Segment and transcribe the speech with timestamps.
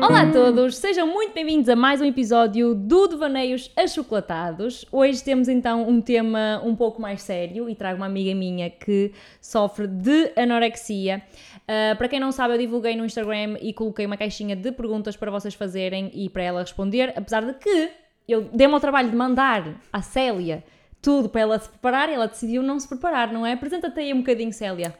[0.00, 4.86] Olá a todos, sejam muito bem-vindos a mais um episódio do Devaneios Achocolatados.
[4.92, 9.12] Hoje temos então um tema um pouco mais sério e trago uma amiga minha que
[9.40, 11.22] sofre de anorexia.
[11.62, 15.16] Uh, para quem não sabe, eu divulguei no Instagram e coloquei uma caixinha de perguntas
[15.16, 17.90] para vocês fazerem e para ela responder, apesar de que
[18.28, 20.62] eu dei-me ao trabalho de mandar à Célia
[21.02, 23.52] tudo para ela se preparar e ela decidiu não se preparar, não é?
[23.52, 24.94] Apresenta-te aí um bocadinho, Célia.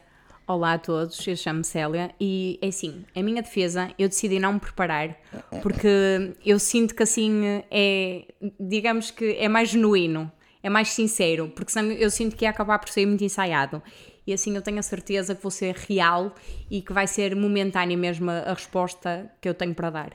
[0.47, 4.53] Olá a todos, eu chamo-me Célia e é assim, a minha defesa, eu decidi não
[4.53, 5.17] me preparar
[5.63, 8.25] porque eu sinto que assim é,
[8.59, 12.77] digamos que é mais genuíno, é mais sincero, porque senão eu sinto que ia acabar
[12.77, 13.81] por ser muito ensaiado.
[14.27, 16.35] E assim eu tenho a certeza que vou ser real
[16.69, 20.13] e que vai ser momentânea mesmo a resposta que eu tenho para dar.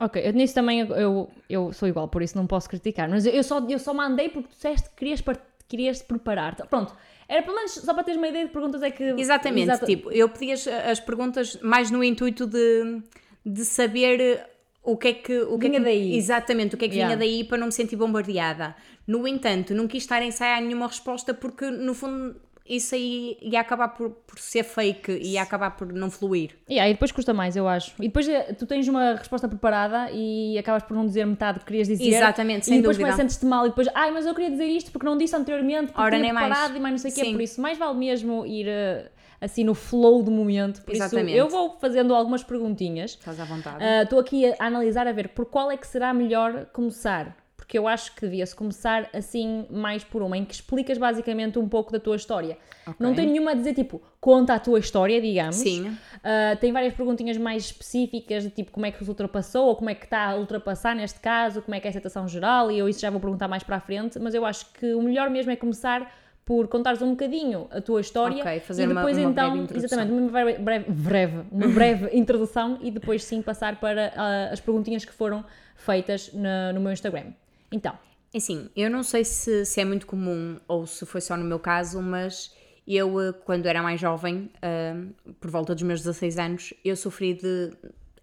[0.00, 3.26] Ok, eu, nisso também eu, eu, eu, sou igual, por isso não posso criticar, mas
[3.26, 5.20] eu só, eu só mandei porque tu disseste que querias,
[5.68, 6.56] querias preparar.
[6.68, 6.96] Pronto,
[7.28, 9.04] era pelo menos só para teres uma ideia de perguntas é que.
[9.04, 9.86] Exatamente, Exata...
[9.86, 13.02] tipo, eu pedi as, as, perguntas mais no intuito de,
[13.44, 14.44] de saber
[14.82, 15.38] o que é que.
[15.42, 16.16] O que vinha é que, daí.
[16.16, 17.14] Exatamente, o que é que yeah.
[17.14, 18.74] vinha daí para não me sentir bombardeada.
[19.06, 23.60] No entanto, não quis estar a ensaiar nenhuma resposta porque, no fundo, isso aí ia
[23.60, 26.50] acabar por, por ser fake e ia acabar por não fluir.
[26.68, 27.94] E aí depois custa mais, eu acho.
[27.98, 31.64] E depois eh, tu tens uma resposta preparada e acabas por não dizer metade que
[31.64, 32.08] querias dizer.
[32.08, 33.16] Exatamente, sem E depois dúvida.
[33.16, 36.00] sentes-te mal e depois, ai, mas eu queria dizer isto porque não disse anteriormente, porque
[36.00, 36.76] Ora, nem mais.
[36.76, 37.32] e mais não sei o quê.
[37.32, 39.08] Por isso, mais vale mesmo ir uh,
[39.40, 40.82] assim no flow do momento.
[40.82, 41.30] Por Exatamente.
[41.30, 43.12] isso, eu vou fazendo algumas perguntinhas.
[43.12, 43.82] Estás à vontade.
[43.82, 47.36] Eh, estou uh, aqui a analisar a ver por qual é que será melhor começar
[47.68, 51.68] porque eu acho que devia-se começar assim mais por uma, em que explicas basicamente um
[51.68, 52.56] pouco da tua história.
[52.80, 52.94] Okay.
[52.98, 55.56] Não tem nenhuma a dizer tipo, conta a tua história, digamos.
[55.56, 55.86] Sim.
[55.90, 59.90] Uh, tem várias perguntinhas mais específicas, de tipo como é que se ultrapassou, ou como
[59.90, 62.78] é que está a ultrapassar neste caso, como é que é a aceitação geral, e
[62.78, 65.28] eu isso já vou perguntar mais para a frente, mas eu acho que o melhor
[65.28, 66.10] mesmo é começar
[66.46, 69.76] por contares um bocadinho a tua história okay, fazer e depois uma, uma então, breve
[69.76, 74.58] exatamente, uma breve, breve, breve uma breve introdução e depois sim passar para uh, as
[74.58, 75.44] perguntinhas que foram
[75.76, 77.34] feitas no meu Instagram.
[77.70, 77.98] Então.
[78.34, 81.58] Assim, eu não sei se, se, é muito comum ou se foi só no meu
[81.58, 82.54] caso, mas
[82.86, 87.34] eu, eh, quando era mais jovem, uh, por volta dos meus 16 anos, eu sofri
[87.34, 87.72] de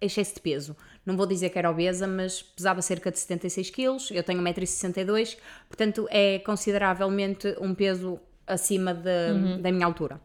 [0.00, 0.76] excesso de peso.
[1.04, 5.38] Não vou dizer que era obesa, mas pesava cerca de 76 quilos, eu tenho 1,62m,
[5.68, 9.60] portanto é consideravelmente um peso acima de, uhum.
[9.60, 10.20] da minha altura.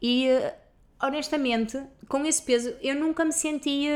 [0.00, 0.52] E uh,
[1.06, 3.86] honestamente, com esse peso, eu nunca me senti,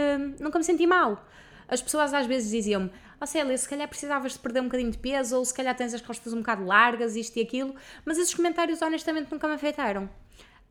[0.40, 1.26] nunca me senti mal.
[1.68, 2.90] As pessoas às vezes diziam-me:
[3.20, 5.94] oh Célia, se calhar precisavas de perder um bocadinho de peso, ou se calhar tens
[5.94, 10.08] as costas um bocado largas, isto e aquilo, mas esses comentários honestamente nunca me afetaram.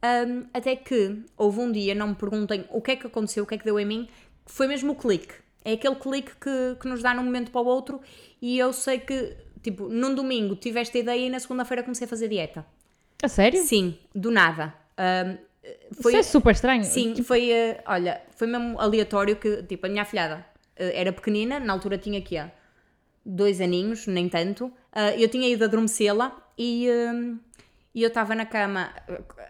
[0.03, 3.47] Um, até que houve um dia, não me perguntem o que é que aconteceu, o
[3.47, 4.09] que é que deu em mim,
[4.45, 5.33] foi mesmo o clique.
[5.63, 8.00] É aquele clique que, que nos dá num momento para o outro,
[8.41, 12.07] e eu sei que, tipo, num domingo tive esta ideia e na segunda-feira comecei a
[12.07, 12.66] fazer dieta.
[13.23, 13.63] A sério?
[13.63, 14.75] Sim, do nada.
[15.00, 15.38] Um,
[16.00, 16.83] foi, Isso é super estranho.
[16.83, 20.45] Sim, foi, uh, olha, foi mesmo aleatório que, tipo, a minha afilhada
[20.75, 22.38] era pequenina, na altura tinha aqui
[23.25, 24.66] dois aninhos, nem tanto.
[24.66, 27.40] Uh, eu tinha ido adormecê-la e, uh,
[27.94, 28.94] e eu estava na cama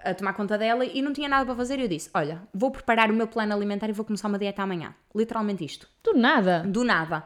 [0.04, 1.80] a tomar conta dela e não tinha nada para fazer.
[1.80, 4.64] E eu disse: Olha, vou preparar o meu plano alimentar e vou começar uma dieta
[4.64, 4.96] amanhã.
[5.14, 5.90] Literalmente isto.
[6.04, 6.64] Do nada?
[6.64, 7.26] Do nada.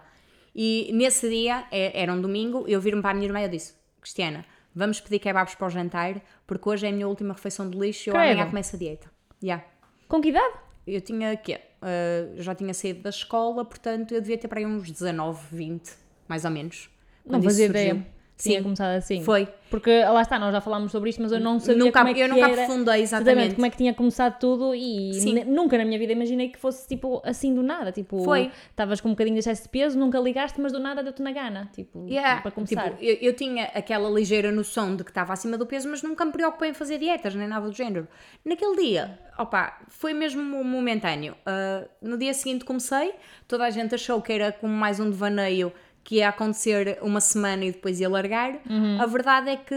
[0.55, 3.75] E nesse dia, era um domingo, eu vir-me para a minha irmã e eu disse:
[4.01, 4.43] Cristiana,
[4.73, 8.09] vamos pedir kebabs para o jantar, porque hoje é a minha última refeição de lixo
[8.09, 9.11] e eu amanhã começo a dieta.
[9.41, 9.63] Yeah.
[10.07, 10.55] Com que idade?
[10.87, 11.61] Eu tinha quê?
[11.81, 15.91] Uh, já tinha saído da escola, portanto eu devia ter para aí uns 19, 20,
[16.27, 16.89] mais ou menos.
[17.25, 18.05] Não fazia ideia.
[18.39, 19.21] Sim, tinha começado assim.
[19.21, 19.49] Foi.
[19.69, 22.13] Porque lá está, nós já falámos sobre isto, mas eu não sabia nunca, como é
[22.13, 23.55] que Eu nunca era, aprofundei exatamente.
[23.55, 25.11] como é que tinha começado tudo e
[25.45, 27.91] nunca na minha vida imaginei que fosse tipo assim do nada.
[27.91, 28.49] Tipo, Foi.
[28.69, 31.33] Estavas com um bocadinho de excesso de peso, nunca ligaste, mas do nada deu-te na
[31.33, 31.69] gana.
[31.73, 32.41] Tipo, yeah.
[32.41, 32.91] para começar.
[32.91, 36.23] Tipo, eu, eu, tinha aquela ligeira noção de que estava acima do peso, mas nunca
[36.23, 38.07] me preocupei em fazer dietas, nem nada do género.
[38.45, 41.35] Naquele dia, opa, foi mesmo momentâneo.
[41.45, 43.13] Uh, no dia seguinte comecei,
[43.47, 45.73] toda a gente achou que era como mais um devaneio
[46.09, 48.59] que ia acontecer uma semana e depois ia largar.
[48.67, 48.99] Uhum.
[48.99, 49.75] A verdade é que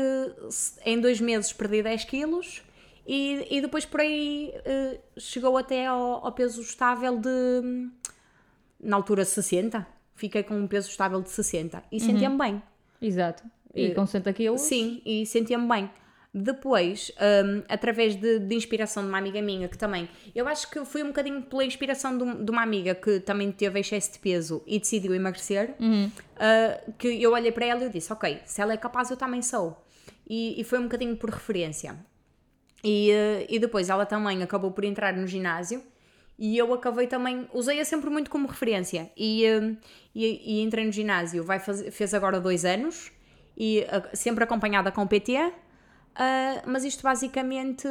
[0.82, 2.62] em dois meses perdi 10 quilos
[3.06, 7.91] e, e depois por aí uh, chegou até ao, ao, peso estável de,
[8.80, 9.86] na altura, 60.
[10.15, 12.01] Fiquei com um peso estável de 60 e uhum.
[12.01, 12.62] sentia-me bem.
[13.03, 13.42] Exato.
[13.74, 14.62] E uh, com 60 quilos?
[14.62, 15.91] Sim, e sentia-me bem.
[16.34, 17.12] Depois,
[17.44, 21.02] um, através de, de, inspiração de uma amiga minha, que também, eu acho que foi
[21.02, 24.78] um bocadinho pela inspiração de, de uma amiga que também teve excesso de peso e
[24.78, 26.06] decidiu emagrecer, uhum.
[26.06, 29.42] uh, que eu olhei para ela e disse: Ok, se ela é capaz, eu também
[29.42, 29.84] sou.
[30.26, 31.94] E, e foi um bocadinho por referência.
[32.82, 35.82] E, uh, e depois ela também acabou por entrar no ginásio
[36.38, 39.12] e eu acabei também, usei-a sempre muito como referência.
[39.18, 39.76] E, uh,
[40.14, 43.12] e, e, entrei no ginásio, vai fazer, fez agora dois anos,
[43.54, 43.84] e
[44.14, 45.52] sempre acompanhada com o PT.
[46.12, 47.86] Uh, mas isto basicamente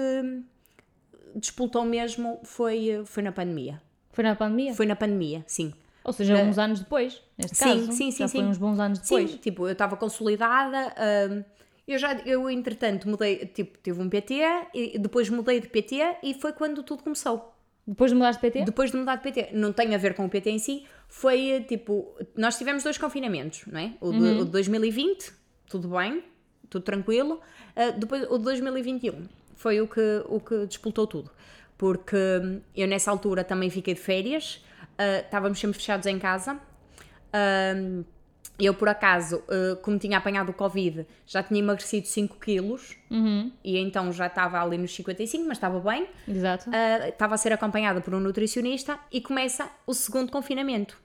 [1.36, 3.82] despoltou mesmo foi, foi na pandemia.
[4.12, 4.74] Foi na pandemia?
[4.74, 5.74] Foi na pandemia, sim.
[6.04, 7.92] Ou seja, uns anos depois, neste Sim, caso.
[7.92, 8.40] sim, sim, Já sim.
[8.40, 9.32] foi uns bons anos depois.
[9.32, 10.94] Sim, tipo, eu estava consolidada.
[11.30, 11.44] hum,
[11.88, 14.42] eu já, eu entretanto mudei, tipo, tive um PT
[14.74, 17.54] e depois mudei de PT e foi quando tudo começou.
[17.86, 18.64] Depois de mudar de PT?
[18.66, 21.66] Depois de mudar de PT, não tem a ver com o PT em si, foi
[21.68, 23.94] tipo, nós tivemos dois confinamentos, não é?
[24.00, 25.34] O de, o de 2020,
[25.68, 26.24] tudo bem,
[26.72, 27.40] tudo tranquilo.
[27.76, 31.30] eh, depois o de 2021 foi o que, o que despoltou tudo.
[31.78, 32.16] Porque
[32.76, 34.64] eu nessa altura também fiquei de férias,
[34.98, 36.60] eh, estávamos sempre fechados em casa.
[37.76, 38.04] hum,
[38.60, 39.44] eu, por acaso,
[39.82, 42.96] como tinha apanhado o Covid, já tinha emagrecido 5 quilos
[43.64, 46.08] e então já estava ali nos 55, mas estava bem.
[46.28, 46.70] Exato.
[46.70, 50.96] Uh, estava a ser acompanhada por um nutricionista e começa o segundo confinamento.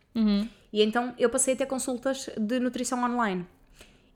[0.70, 3.46] E então eu passei a ter consultas de nutrição online.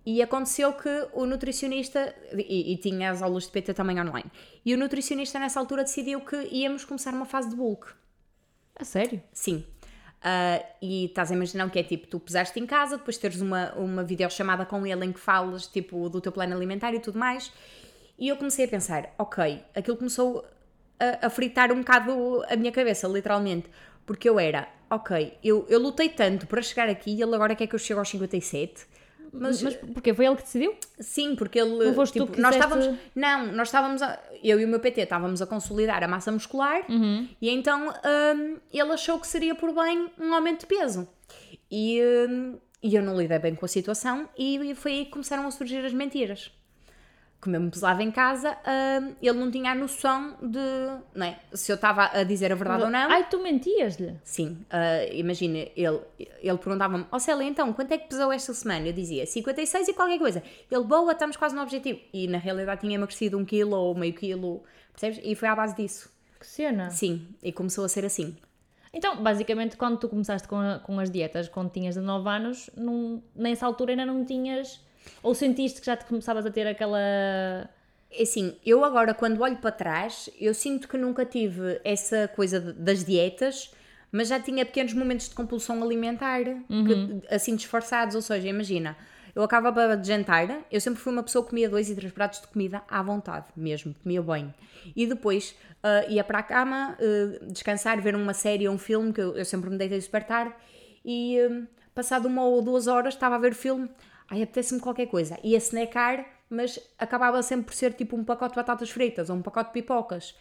[0.04, 4.30] E aconteceu que o nutricionista, e, e tinha as aulas de PT também online,
[4.64, 7.88] e o nutricionista nessa altura decidiu que íamos começar uma fase de bulk.
[8.76, 9.22] A sério?
[9.32, 9.64] Sim.
[10.20, 13.72] Uh, e estás a imaginar que é tipo, tu pesaste em casa, depois teres uma,
[13.72, 17.52] uma videochamada com ele em que falas tipo do teu plano alimentar e tudo mais.
[18.18, 20.44] E eu comecei a pensar, ok, aquilo começou
[20.98, 23.68] a, a fritar um bocado a minha cabeça, literalmente.
[24.04, 27.66] Porque eu era, ok, eu, eu lutei tanto para chegar aqui e ele agora quer
[27.66, 28.86] que eu chegue aos 57.
[29.32, 30.12] Mas, Mas porquê?
[30.12, 30.74] Foi ele que decidiu?
[30.98, 31.84] Sim, porque ele.
[31.84, 33.00] Não foste tu tipo, que nós quiseste- estávamos.
[33.14, 34.02] Não, nós estávamos.
[34.02, 37.28] A, eu e o meu PT estávamos a consolidar a massa muscular Uhum.
[37.40, 41.08] e então hum, ele achou que seria por bem um aumento de peso.
[41.70, 45.46] E, hum, e eu não lidei bem com a situação e foi aí que começaram
[45.46, 46.50] a surgir as mentiras.
[47.40, 48.56] Como eu me pesava em casa,
[49.00, 50.58] hum, ele não tinha a noção de.
[51.14, 51.38] Não é?
[51.54, 53.10] Se eu estava a dizer a verdade ou não.
[53.10, 54.14] Ai, tu mentias-lhe.
[54.22, 58.86] Sim, ah, imagina, ele, ele perguntava-me, ó Célia, então, quanto é que pesou esta semana?
[58.86, 60.42] Eu dizia 56 e qualquer coisa.
[60.70, 61.98] Ele, boa, estamos quase no objetivo.
[62.12, 65.20] E na realidade tinha emagrecido um quilo ou meio quilo, percebes?
[65.24, 66.10] E foi à base disso.
[66.38, 66.90] Que cena.
[66.90, 68.36] Sim, e começou a ser assim.
[68.92, 73.64] Então, basicamente, quando tu começaste com, com as dietas, quando tinhas 19 anos, não, nessa
[73.66, 74.80] altura ainda não tinhas.
[75.22, 76.98] Ou sentiste que já te começavas a ter aquela.
[78.12, 82.58] É Assim, eu agora, quando olho para trás, eu sinto que nunca tive essa coisa
[82.60, 83.70] das dietas,
[84.10, 88.16] mas já tinha pequenos momentos de compulsão alimentar, que- assim disfarçados.
[88.16, 88.96] Ou seja, imagina,
[89.32, 92.40] eu acabava de jantar, eu sempre fui uma pessoa que comia dois e três pratos
[92.40, 94.52] de comida à vontade, mesmo, comia bem.
[94.96, 99.12] E depois ah, ia para a cama, ah, descansar, ver uma série ou um filme,
[99.12, 100.52] que eu, eu sempre me deitei super tarde,
[101.04, 101.62] e ah,
[101.94, 103.88] passado uma ou duas horas estava a ver o filme,
[104.30, 105.38] ai, apetece-me qualquer coisa.
[105.42, 109.42] Ia snackar, mas acabava sempre por ser tipo um pacote de batatas fritas ou um
[109.42, 110.34] pacote de pipocas.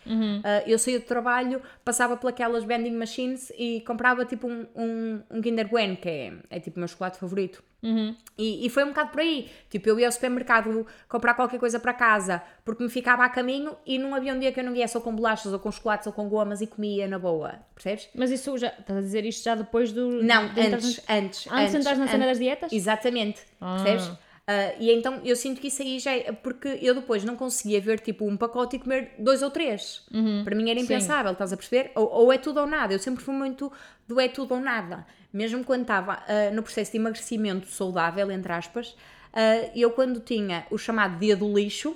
[0.44, 5.42] Ah, eu saía do trabalho, passava pelas vending machines e comprava tipo um, um, um
[5.42, 7.64] Kinder Bueno, que é, é tipo o meu chocolate favorito.
[8.38, 9.50] E, e foi um bocado por aí.
[9.70, 13.76] Tipo, eu ia ao supermercado comprar qualquer coisa para casa porque me ficava a caminho
[13.86, 16.06] e não havia um dia que eu não viesse ou com bolachas ou com chocolates
[16.08, 17.56] ou com gomas e comia na boa.
[17.74, 18.10] Percebes?
[18.14, 18.68] Mas isso já.
[18.68, 20.22] Estás a dizer isto já depois do.
[20.24, 22.72] Não, entrar antes, na- antes, Antes de entrar na cena das dietas?
[22.72, 23.82] Exatamente, Ah.
[23.84, 24.12] percebes?
[24.52, 26.32] Ah, e então eu sinto que isso aí já é.
[26.32, 30.02] Porque eu depois não conseguia ver tipo um pacote e comer dois ou três.
[30.44, 31.92] Para mim era impensável, estás a perceber?
[31.94, 32.92] Ou, ou é tudo ou nada.
[32.92, 33.72] Eu sempre fui muito
[34.08, 35.06] do é tudo ou nada.
[35.32, 38.96] Mesmo quando estava ah, no processo de emagrecimento saudável, entre aspas,
[39.34, 41.96] ah, eu quando tinha o chamado dia do lixo,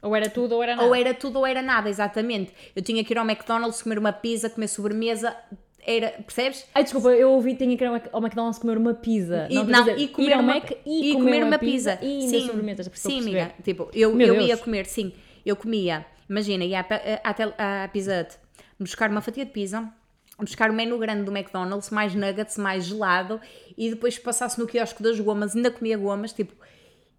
[0.00, 0.88] Ou era tudo ou era nada.
[0.88, 2.54] ou era tudo ou era nada, exatamente.
[2.74, 5.36] Eu tinha que ir ao McDonald's comer uma pizza, comer sobremesa,
[5.84, 6.64] era, percebes?
[6.74, 9.46] Ai, desculpa, eu ouvi que tinha que ir ao McDonald's comer uma pizza.
[9.50, 12.46] E, não, não, dizer, e comer uma, Mac e, comer, uma pizza, e ainda sim,
[12.46, 12.86] sobremesas.
[12.88, 13.52] a Sim, amiga.
[13.64, 14.46] Tipo, eu, Meu eu Deus.
[14.46, 15.12] ia comer, sim.
[15.44, 18.38] Eu comia, imagina, ia à, pe- à, à Pizza Hut,
[18.78, 19.92] buscar uma fatia de pizza,
[20.38, 23.40] buscar o menu grande do McDonald's, mais nuggets, mais gelado,
[23.76, 26.54] e depois passasse no quiosque das gomas, ainda comia gomas, tipo...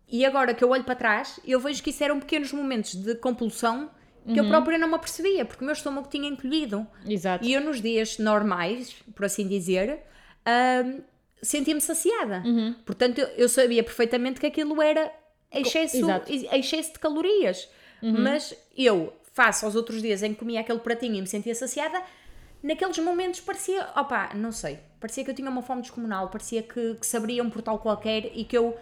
[0.08, 3.16] E agora que eu olho para trás, eu vejo que isso eram pequenos momentos de
[3.16, 3.90] compulsão
[4.26, 4.38] que Uhum.
[4.38, 6.86] eu própria não me apercebia, porque o meu estômago tinha encolhido.
[7.08, 7.44] Exato.
[7.46, 10.00] E eu nos dias normais, por assim dizer,
[10.86, 11.02] hum,
[11.42, 12.42] sentia-me saciada.
[12.46, 12.74] Uhum.
[12.86, 15.12] Portanto, eu, sabia perfeitamente que aquilo era
[15.52, 16.32] excesso, Exato.
[16.32, 16.48] Uhum.
[16.54, 17.70] excesso de calorias.
[18.02, 22.02] Mas eu, face aos outros dias em que comia aquele pratinho e me sentia saciada,
[22.62, 26.96] naqueles momentos parecia, opá, não sei, parecia que eu tinha uma fome descomunal, parecia que,
[26.96, 28.78] que se abria um portal qualquer e que eu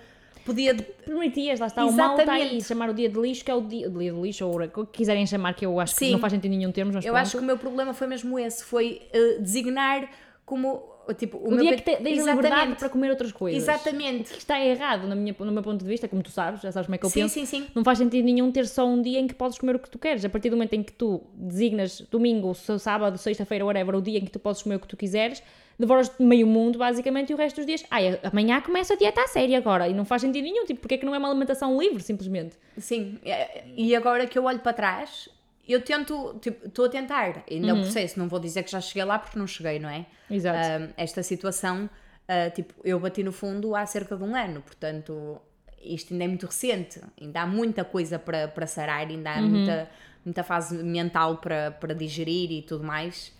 [0.46, 0.76] podia...
[0.76, 1.86] Permitias, lá está.
[1.86, 2.42] O mal está aí.
[2.42, 2.68] Exatamente.
[2.68, 4.86] Chamar o dia de lixo, que é o dia, dia de lixo, ou o que
[4.98, 6.12] quiserem chamar, que eu acho que Sim.
[6.12, 7.22] não faz sentido nenhum termos, mas Eu pronto.
[7.24, 10.10] acho que o meu problema foi mesmo esse, foi eh, designar
[10.46, 10.84] como,
[11.18, 13.62] tipo, o, O dia que te, tens a liberdade para comer outras coisas.
[13.64, 14.32] Exatamente.
[14.32, 16.88] Que está errado na minha, no meu ponto de vista, como tu sabes, já sabes
[16.88, 17.34] como é que eu Sim, penso.
[17.34, 17.68] sim, sim.
[17.74, 19.98] Não faz sentido nenhum ter só um dia em que podes comer o que tu
[19.98, 20.26] queres.
[20.26, 24.26] A partir do momento em que tu designas domingo, sábado, sexta-feira, whatever, o dia em
[24.26, 25.42] que tu podes comer o que tu quiseres,
[25.82, 27.84] devoras meio mundo, basicamente, e o resto dos dias.
[27.92, 29.88] Ai, amanhã começa a dieta a sério agora.
[29.90, 30.66] E não faz sentido nenhum.
[30.66, 32.56] Tipo, porque é que não é uma alimentação livre, simplesmente?
[32.78, 35.28] Sim, é- e agora que eu olho para trás,
[35.68, 38.80] eu tento, tipo, estou a tentar, ainda é um processo, não vou dizer que já
[38.82, 40.06] cheguei lá porque não cheguei, não é?
[40.30, 40.58] Exato.
[40.58, 41.90] Ah, esta situação,
[42.28, 45.40] ah, tipo, eu bati no fundo há cerca de um ano, portanto,
[45.84, 49.50] isto ainda é muito recente, ainda há muita coisa para, para sarar, ainda há Uhum.
[49.50, 49.90] muita,
[50.26, 53.32] muita fase mental para, para digerir e tudo mais,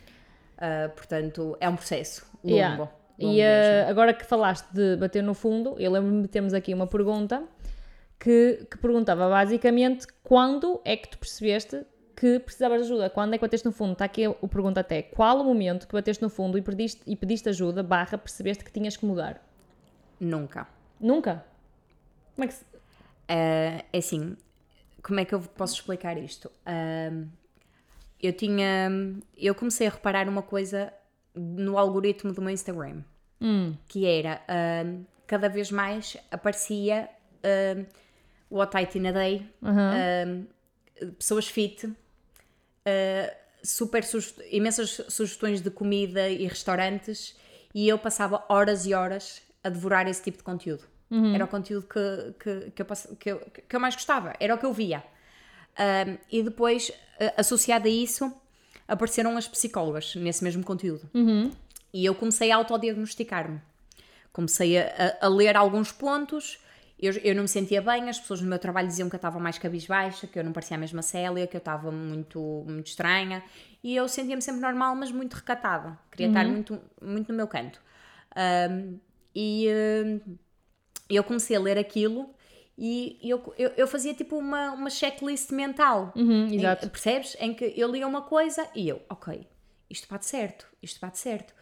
[0.64, 2.56] Ah, portanto, é um processo longo.
[2.56, 2.92] Yeah.
[3.20, 6.88] E eh, agora que falaste de bater no fundo, eu lembro-me de termos aqui uma
[6.88, 7.44] pergunta
[8.20, 13.10] que, que perguntava basicamente quando é que tu percebeste que precisavas de ajuda?
[13.10, 13.94] Quando é que bateste no fundo?
[13.94, 15.02] Está aqui o pergunta até.
[15.02, 18.72] Qual o momento que bateste no fundo e pediste, e pediste ajuda, barra, percebeste que
[18.72, 19.44] tinhas que mudar?
[20.20, 20.68] Nunca.
[21.00, 21.44] Nunca?
[22.36, 22.66] Como é que se...
[23.28, 24.36] Ah, é assim,
[25.02, 26.52] como é que eu posso explicar isto?
[26.66, 27.12] Ah,
[28.22, 28.90] eu tinha.
[29.36, 30.94] Eu comecei a reparar uma coisa
[31.36, 33.04] no algoritmo do meu Instagram,
[33.88, 34.84] que era ah,
[35.28, 37.10] cada vez mais aparecia
[37.44, 37.86] ah,
[38.50, 41.92] What I Eat in a Day, ah, pessoas fit,
[42.86, 43.34] ah,
[43.64, 47.36] super suge- imensas sugestões de comida e restaurantes,
[47.74, 50.84] e eu passava horas e horas a devorar esse tipo de conteúdo.
[51.36, 52.86] Era o conteúdo que, que, que, eu,
[53.20, 55.04] que, eu, que eu mais gostava, era o que eu via.
[56.32, 58.32] E depois, uh, associado a isso,
[58.92, 61.10] apareceram as psicólogas nesse mesmo conteúdo.
[61.94, 63.60] E eu comecei a autodiagnosticar-me.
[64.32, 66.60] Comecei a, a- a ler alguns pontos,
[67.00, 69.40] eu, eu não me sentia bem, as pessoas no meu trabalho diziam que eu estava
[69.40, 73.44] mais cabisbaixa, que eu não parecia a mesma Célia, que eu estava muito, muito estranha.
[73.84, 75.98] E eu sentia-me sempre normal, mas muito recatada.
[76.12, 77.82] Queria estar muito, muito no meu canto.
[78.70, 79.00] Um,
[79.36, 79.68] e
[80.06, 80.36] um,
[81.10, 82.30] eu comecei a ler aquilo
[82.84, 86.12] e eu, eu, eu fazia tipo uma, uma checklist mental.
[86.16, 86.90] Uhum, Em- exato.
[86.90, 87.38] percebes?
[87.40, 89.48] Em que eu lia uma coisa e eu, ok,
[89.88, 91.54] isto bate certo, isto bate certo.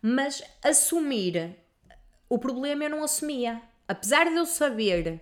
[0.00, 1.56] Mas assumir
[2.28, 3.60] o problema eu não assumia.
[3.88, 5.20] Apesar de eu saber,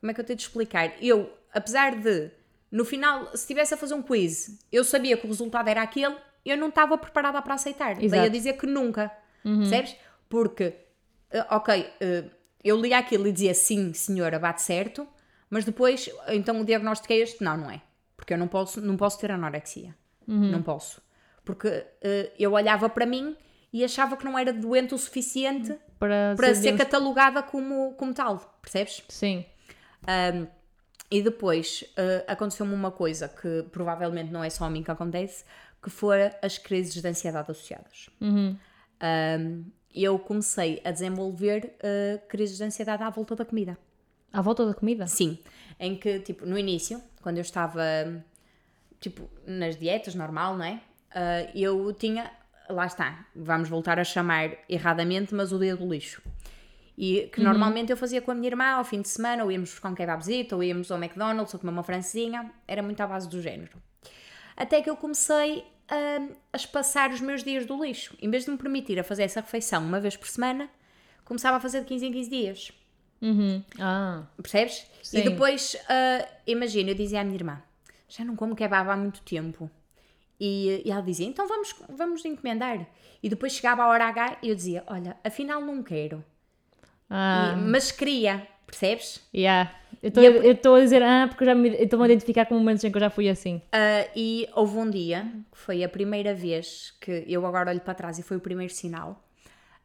[0.00, 0.94] como é que eu tenho de explicar?
[1.02, 2.30] Eu, apesar de,
[2.70, 6.16] no final, se estivesse a fazer um quiz, eu sabia que o resultado era aquele,
[6.42, 7.96] eu não estava preparada para aceitar.
[7.96, 8.30] Daí a Exato.
[8.30, 9.12] dizer que nunca.
[9.42, 9.94] Percebes?
[10.28, 10.72] Porque,
[11.30, 12.24] eh, ok, eh,
[12.62, 15.06] eu lia aquilo e dizia sim, senhora, bate certo,
[15.48, 17.42] mas depois, então o diagnóstico é este?
[17.42, 17.82] Não, não é.
[18.16, 19.94] Porque eu não posso, não posso ter anorexia.
[20.26, 21.02] Não posso.
[21.44, 23.36] Porque eh, eu olhava para mim
[23.72, 28.38] e achava que não era doente o suficiente Para, para ser catalogada como, como tal,
[28.62, 29.02] percebes?
[29.08, 29.44] Sim.
[30.06, 30.46] Um,
[31.10, 35.44] e depois uh, aconteceu-me uma coisa que provavelmente não é só a mim que acontece,
[35.82, 38.08] que foram as crises de ansiedade associadas.
[38.20, 43.76] Um, eu comecei a desenvolver uh, crises de ansiedade à volta da comida.
[44.32, 45.06] À volta da comida?
[45.06, 45.38] Sim,
[45.78, 47.82] em que, tipo, no início, quando eu estava,
[49.00, 50.80] tipo, nas dietas, normal, não é?
[51.12, 52.30] Ah, eu tinha,
[52.68, 56.22] lá está, vamos voltar a chamar erradamente, mas o dia do lixo.
[56.96, 59.70] E que normalmente eu fazia com a minha irmã ao fim de semana, ou íamos
[59.70, 63.28] buscar um kebabzito, ou íamos ao McDonald's, ou comer uma francesinha, era muito à base
[63.28, 63.72] do género.
[64.56, 68.16] Até que eu comecei a, a espaçar os meus dias do lixo.
[68.22, 70.68] Em vez de me permitir a fazer essa refeição uma vez por semana,
[71.24, 72.72] começava a fazer de 15 em 15 dias.
[73.20, 73.62] Uhum.
[73.78, 74.86] Ah, Percebes?
[75.02, 75.18] Sim.
[75.18, 77.62] E depois, ah, imagina, eu dizia à minha irmã:
[78.08, 79.70] já não como kebab há muito tempo.
[80.38, 82.86] E, e ela dizia: então vamos, vamos encomendar.
[83.22, 86.24] E depois chegava a hora H e eu dizia: olha, afinal não quero.
[87.10, 89.20] ah, E- mas queria, percebes?
[89.34, 89.72] yeah.
[90.02, 92.54] Eu estou a- estou dizer ah, porque eu já me eu estou-me a identificar com
[92.54, 93.60] momentos em que eu já fui assim.
[93.72, 97.92] Ah, e houve um dia, que foi a primeira vez que eu agora olho para
[97.94, 99.22] trás e foi o primeiro sinal,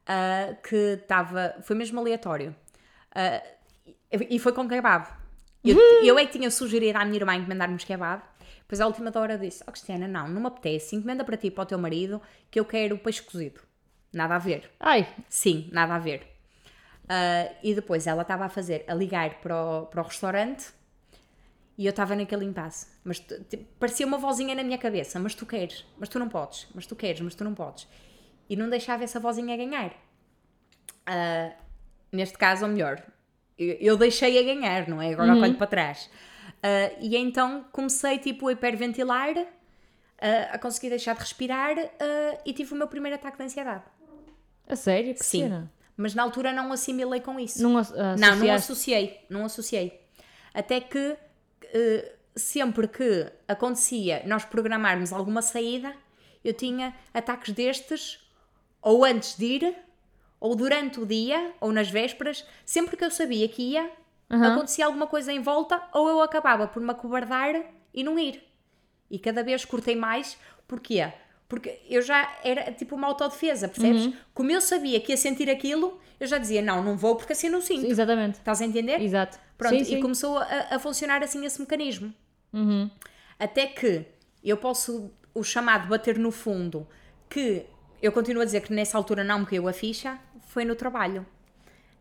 [0.08, 2.56] ah, que estava, foi mesmo aleatório.
[3.14, 3.44] Ah,
[4.30, 5.08] e foi com kebab.
[5.64, 8.22] Eu, eu é que tinha sugerido à minha irmã encomendar-nos kebab,
[8.60, 11.52] depois à última hora disse: Oh Cristiana, não, não me apetece, encomenda para ti e
[11.52, 13.60] para o teu marido que eu quero peixe cozido.
[14.14, 14.70] Nada a ver.
[14.80, 16.35] Ai, Sim, nada a ver.
[17.08, 20.74] Ah, e depois ela estava a fazer, a ligar para o, para o restaurante
[21.78, 22.88] e eu estava naquele impasse.
[23.04, 23.20] Mas
[23.80, 26.96] parecia uma vozinha na minha cabeça: Mas tu queres, mas tu não podes, mas tu
[26.96, 27.88] queres, mas tu não podes.
[28.50, 29.94] E não deixava essa vozinha ganhar.
[31.06, 31.52] Ah,
[32.12, 33.04] neste caso, ou melhor,
[33.58, 35.14] eu, eu deixei a ganhar, não é?
[35.14, 36.10] Agora olho para trás.
[36.64, 39.36] Ah, e então comecei tipo a hiperventilar,
[40.20, 41.76] ah, a conseguir deixar de respirar
[42.46, 43.84] e tive o meu primeiro ataque de ansiedade.
[44.68, 45.14] a sério?
[45.14, 45.42] Que Sim.
[45.42, 45.75] cena?
[45.98, 47.62] Mas na altura não assimilei com isso.
[47.64, 48.72] Não, as- Não, não associaste?
[48.72, 50.02] associei, não associei.
[50.54, 51.18] Até que
[51.64, 55.94] eh, sempre que acontecia nós programarmos alguma saída,
[56.44, 58.20] eu tinha ataques destes
[58.82, 59.76] ou antes de ir,
[60.40, 63.90] ou durante o dia, ou nas vésperas, sempre que eu sabia que ia,
[64.54, 67.56] acontecia alguma coisa em volta, ou eu acabava por me acobardar
[67.94, 68.44] e não ir.
[69.10, 70.38] E cada vez cortei mais,
[70.68, 71.12] porquê?
[71.48, 74.14] Porque eu já era tipo uma autodefesa, percebes?
[74.34, 77.50] Como eu sabia que ia sentir aquilo, eu já dizia, não, não vou porque assim
[77.50, 77.86] não sinto.
[77.86, 78.40] Exatamente.
[78.40, 79.00] Estás a entender?
[79.00, 79.38] Exato.
[79.58, 79.98] Pronto, sim, sim.
[79.98, 82.14] e começou a, a funcionar assim esse mecanismo.
[82.52, 82.90] Uhum.
[83.38, 84.06] Até que
[84.44, 86.88] eu posso, o chamado bater no fundo,
[87.30, 87.66] que
[88.02, 91.26] eu continuo a dizer que nessa altura não me caiu a ficha, foi no trabalho.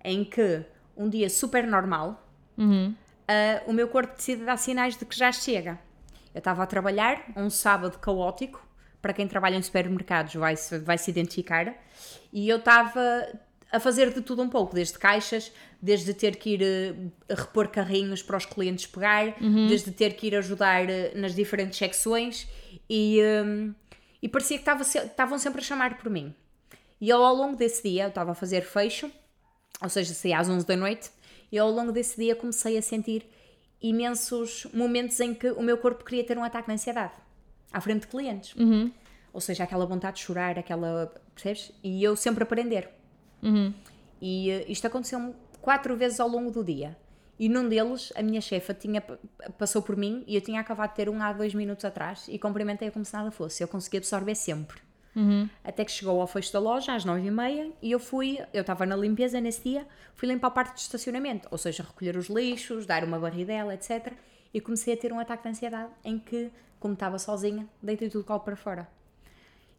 [0.03, 0.65] Em que,
[0.97, 2.27] um dia super normal,
[2.59, 5.79] uh, o meu corpo decide dar sinais de que já chega.
[6.35, 8.65] Eu estava a trabalhar, um sábado caótico,
[9.05, 11.77] para quem trabalha em supermercados vai se, vai -se identificar,
[12.33, 13.29] e eu estava
[13.71, 18.23] a fazer de tudo um pouco, desde caixas, desde ter que ir uh, repor carrinhos
[18.23, 19.67] para os clientes pegar, uhum.
[19.67, 22.49] desde ter que ir ajudar uh, nas diferentes secções
[22.89, 23.75] e, um,
[24.23, 26.35] e parecia que estavam sempre a chamar por mim.
[26.99, 29.11] E eu, ao longo desse dia, eu estava a fazer fecho,
[29.83, 31.11] ou seja, saía às 11 da noite,
[31.53, 33.27] e ao longo desse dia comecei a sentir
[33.83, 37.24] imensos momentos em que o meu corpo queria ter um ataque de ansiedade
[37.75, 38.55] à frente de clientes.
[38.55, 38.91] Uhum.
[39.33, 41.13] Ou seja, aquela vontade de chorar, aquela.
[41.35, 41.73] percebes?
[41.83, 42.89] E eu sempre aprender.
[43.43, 43.75] Uhum.
[44.23, 46.97] E uh, isto aconteceu quatro vezes ao longo do dia.
[47.37, 49.03] E num deles, a minha chefa tinha,
[49.59, 52.39] passou por mim e eu tinha acabado de ter um há dois minutos atrás e
[52.39, 53.61] cumprimentei-a como se nada fosse.
[53.61, 54.81] Eu consegui absorver sempre.
[55.17, 55.49] Uhum.
[55.65, 58.61] Até que chegou ao fecho da loja às nove e meia e eu fui, eu
[58.61, 62.29] estava na limpeza nesse dia, fui limpar a parte de estacionamento, ou seja, recolher os
[62.29, 64.13] lixos, dar uma barridela, etc.
[64.55, 68.23] E comecei a ter um ataque de ansiedade em que, como estava sozinha, deitei tudo
[68.23, 68.89] o colo para fora.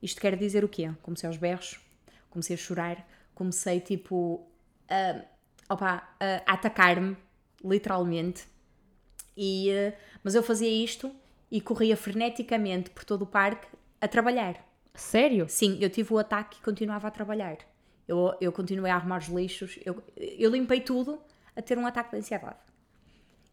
[0.03, 0.91] Isto quer dizer o quê?
[1.01, 1.79] Comecei aos berros,
[2.29, 4.46] comecei a chorar, comecei tipo
[4.89, 7.15] a, opa, a atacar-me,
[7.63, 8.46] literalmente.
[9.36, 11.10] E, eh, mas eu fazia isto
[11.50, 13.67] e corria freneticamente por todo o parque
[14.01, 14.62] a trabalhar.
[14.94, 15.48] Sério?
[15.48, 17.58] Sim, eu tive o ataque e continuava a trabalhar.
[18.05, 21.20] Eu, eu continuei a arrumar os lixos, eu, eu limpei tudo
[21.55, 22.60] a ter um ataque de ansiedade.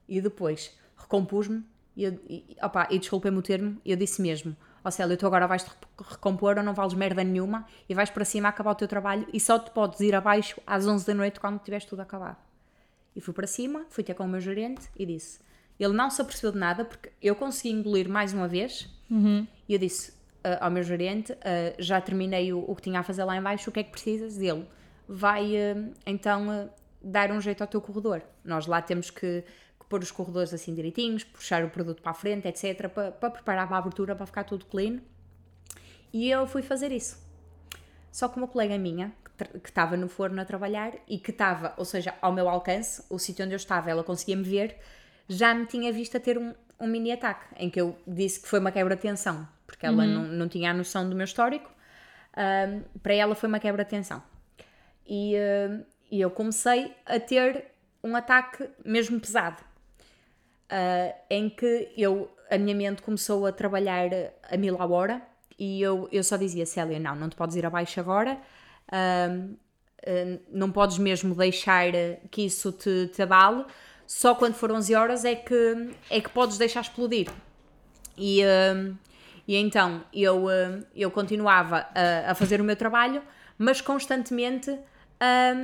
[0.09, 1.64] E depois recompus-me
[1.97, 5.71] e, e, opa, e desculpem-me o termo, eu disse mesmo: Ó Célia, tu agora vais-te
[5.99, 9.38] recompor ou não vales merda nenhuma e vais para cima acabar o teu trabalho e
[9.38, 12.38] só te podes ir abaixo às 11 da noite quando tiveres tudo acabado.
[13.14, 15.40] E fui para cima, fui ter com o meu gerente e disse.
[15.78, 19.47] Ele não se apercebeu de nada porque eu consegui engolir mais uma vez uhum.
[19.68, 21.37] e eu disse uh, ao meu gerente: uh,
[21.78, 24.37] já terminei o, o, que tinha a fazer lá embaixo, o que é que precisas
[24.37, 24.66] dele?
[25.09, 26.71] Vai uh, então
[27.02, 28.23] dar um jeito ao teu corredor.
[28.45, 29.45] Nós lá temos que
[29.93, 33.67] pôr os corredores assim direitinhos, puxar o produto para a frente, etc., para, para preparar
[33.69, 35.00] para a abertura, para ficar tudo clean.
[36.11, 37.19] E eu fui fazer isso.
[38.11, 41.85] Só que uma colega minha, que estava no forno a trabalhar e que estava, ou
[41.85, 44.78] seja, ao meu alcance, o sítio onde eu estava, ela conseguia me ver,
[45.28, 48.49] já me tinha visto a ter um, um mini ataque, em que eu disse que
[48.49, 50.11] foi uma quebra de tensão, porque ela uhum.
[50.11, 51.71] não, não tinha a noção do meu histórico.
[52.35, 54.23] Um, para ela foi uma quebra de tensão.
[55.07, 55.35] E,
[56.11, 57.67] e eu comecei a ter
[58.02, 59.63] um ataque mesmo pesado
[60.73, 64.08] uh, em que eu, a minha mente começou a trabalhar
[64.50, 65.23] a mil a hora
[65.58, 68.39] e eu, eu só dizia, Célia, não, não te podes ir abaixo agora,
[68.89, 71.93] uh, uh, não podes mesmo deixar
[72.30, 73.65] que isso te, te abale,
[74.06, 77.28] só quando for 11 horas é que, é que podes deixar explodir.
[78.17, 78.41] E,
[79.49, 80.49] e então eu,
[80.95, 83.23] eu continuava a, a, fazer o meu trabalho,
[83.56, 84.76] mas constantemente
[85.19, 85.54] a,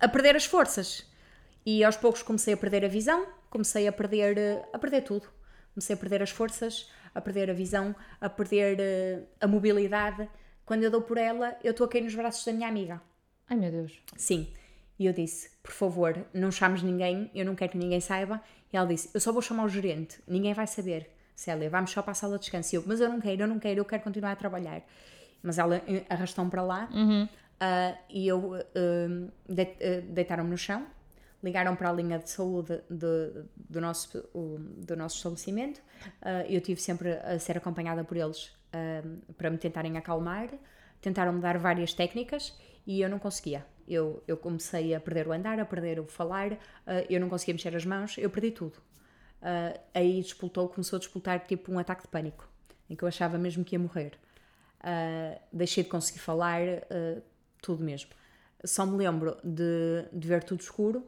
[0.00, 1.06] a perder as forças.
[1.64, 4.36] E aos poucos comecei a perder a visão, comecei a perder,
[4.72, 5.28] a perder tudo.
[5.72, 10.28] Comecei a perder as forças, a perder a visão, a perder eh, a mobilidade.
[10.66, 13.00] Quando eu dou por ela, eu estou aqui nos braços da minha amiga.
[13.48, 14.02] Ai meu Deus.
[14.16, 14.52] Sim.
[14.98, 18.42] E eu disse, por favor, não chames ninguém, eu não quero que ninguém saiba.
[18.72, 21.10] E ela disse, eu só vou chamar o gerente, ninguém vai saber.
[21.36, 22.74] Célia, vamos só para a sala de descanso.
[22.74, 24.82] Eu, mas eu não quero, eu não quero, eu quero continuar a trabalhar.
[25.42, 27.24] Mas ela eh, arrastou-me para lá uhum.
[27.24, 30.84] uh, e eu uh, de, uh, deitaram-me no chão
[31.44, 35.78] ligaram para a linha de saúde de, do, nosso, do nosso estabelecimento.
[36.22, 40.48] Uh, eu tive sempre a ser acompanhada por eles uh, para me tentarem acalmar.
[41.02, 43.66] Tentaram-me dar várias técnicas e eu não conseguia.
[43.86, 46.58] Eu, eu comecei a perder o andar, a perder o falar, uh,
[47.10, 48.78] eu não conseguia mexer as mãos, eu perdi tudo.
[49.92, 52.48] aí despoltou, começou a despoltar tipo um ataque de pânico,
[52.88, 54.12] em que eu achava mesmo que ia morrer.
[55.52, 56.60] deixei de conseguir falar,
[57.60, 58.10] tudo mesmo.
[58.64, 61.06] Só me lembro de, de ver tudo escuro,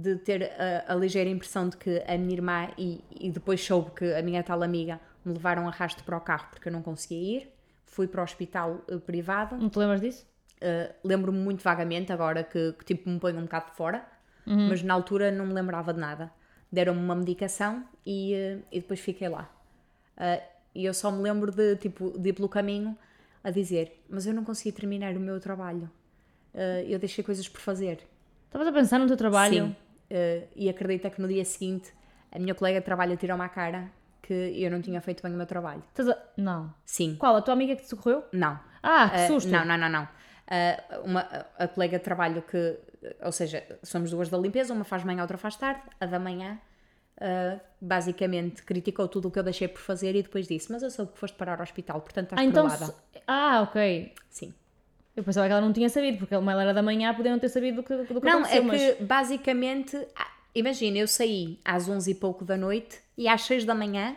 [0.00, 3.90] de ter a, a, ligeira impressão de que a minha irmã e, e depois soube
[3.90, 6.82] que a minha tal amiga me levaram a arrasto para o carro porque eu não
[6.82, 7.50] conseguia ir.
[7.84, 9.56] Fui para o hospital uh, privado.
[9.56, 10.26] Não te lembras disso?
[10.56, 14.06] Uh, Lembro-me muito vagamente agora que, que, tipo me ponho um bocado de fora,
[14.46, 14.68] uhum.
[14.68, 16.30] mas na altura não me lembrava de nada.
[16.70, 19.50] Deram-me uma medicação e, uh, e depois fiquei lá.
[20.74, 22.96] E eu só me lembro de tipo de ir pelo caminho
[23.42, 25.88] a dizer, mas eu não consegui terminar o meu trabalho.
[26.88, 28.00] eu deixei coisas por fazer
[28.48, 29.66] Estavas a pensar no teu trabalho?
[29.66, 29.76] Sim.
[30.10, 31.92] Uh, e acredita que no dia seguinte
[32.32, 33.90] a minha colega de trabalho tirou-me à cara
[34.22, 35.82] que eu não tinha feito bem o meu trabalho.
[35.98, 36.16] A...
[36.36, 36.72] Não.
[36.84, 37.16] Sim.
[37.16, 37.36] Qual?
[37.36, 38.24] A tua amiga que te socorreu?
[38.32, 38.58] Não.
[38.82, 39.48] Ah, que susto!
[39.48, 40.02] Uh, não, não, não, não.
[40.04, 41.20] Uh, uma,
[41.58, 42.78] a colega de trabalho que,
[43.22, 46.18] ou seja, somos duas da limpeza, uma faz manhã, a outra faz tarde, a da
[46.18, 46.58] manhã
[47.20, 50.90] Uh, basicamente criticou tudo o que eu deixei por fazer e depois disse: Mas eu
[50.90, 52.70] soube que foste parar ao hospital, portanto estás Ah, então.
[52.70, 52.94] se-
[53.26, 54.14] Ah, ok.
[54.30, 54.54] Sim.
[55.18, 57.48] Eu pensava que ela não tinha sabido, porque uma era da manhã, podia não ter
[57.48, 58.80] sabido do que, do que Não, é aconteceu, mas.
[58.80, 63.64] que basicamente, ah, imagina, eu saí às 11 e pouco da noite e às 6
[63.64, 64.14] da manhã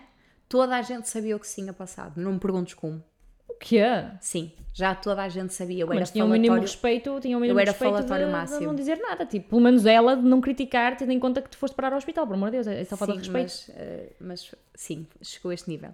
[0.48, 2.22] toda a gente sabia o que se tinha passado.
[2.22, 3.04] Não me perguntes como.
[3.50, 4.12] O que é?
[4.22, 5.84] Sim, já toda a gente sabia.
[5.84, 8.32] Eu era Mas tinha um mínimo respeito, tinha um mínimo Eu era respeito falatório de,
[8.32, 8.60] máximo.
[8.60, 9.26] de não dizer nada.
[9.26, 11.98] Tipo, pelo menos ela de não criticar, tendo em conta que tu foste parar ao
[11.98, 13.44] hospital, por amor de Deus, é só falta de respeito.
[13.44, 15.90] mas, eh, mas sim, chegou a este nível.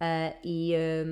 [0.00, 1.04] Ah, e eh,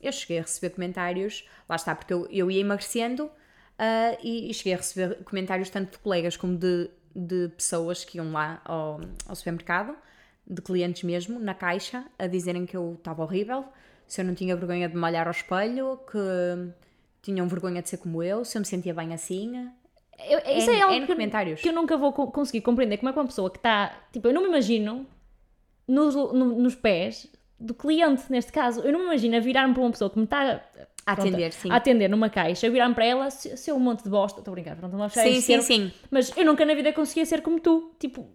[0.00, 3.30] eu cheguei a receber comentários, lá está, porque eu, eu ia emagrecendo
[3.78, 8.18] ah, e, e cheguei a receber comentários tanto de colegas como de, de pessoas que
[8.18, 9.96] iam lá ao, ao supermercado,
[10.46, 13.64] de clientes mesmo, na caixa, a dizerem que eu estava horrível,
[14.06, 16.18] se eu não tinha vergonha de me olhar ao espelho, que
[17.22, 19.68] tinham vergonha de ser como eu, se eu me sentia bem assim.
[20.28, 21.12] Eu- isso é N- algo que,
[21.62, 22.98] que eu nunca vou co- conseguir compreender.
[22.98, 23.92] Como é que uma pessoa que está.
[24.12, 25.06] Tipo, eu não me imagino
[25.88, 27.26] nos, no- nos pés
[27.58, 28.80] do cliente, neste caso.
[28.80, 30.62] Eu não me imagino a virar-me para uma pessoa que me está.
[31.06, 31.70] A atender, sim.
[31.70, 34.40] A atender numa caixa, virar-me para ela, se, se eu um monte de bosta.
[34.40, 35.92] Estou a brincar, pronto, não Sim, sim, ser, sim.
[36.10, 37.92] Mas eu nunca na vida conseguia ser como tu.
[37.98, 38.28] Tipo,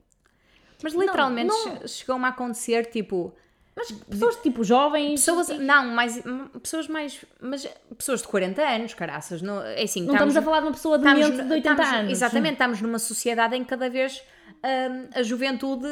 [0.82, 3.36] Mas literalmente não- che- chegou-me a acontecer, tipo,
[3.76, 5.20] mas pessoas tipo jovens.
[5.20, 6.22] pessoas, não, mais,
[6.64, 10.62] pessoas mais, mas pessoas de 40 anos, caraças, não, é assim, Não estamos a falar
[10.62, 12.12] de uma pessoa de estamos de 80 estamos- anos.
[12.12, 14.24] Exatamente, estamos numa sociedade em que cada vez
[14.64, 15.88] hum, a juventude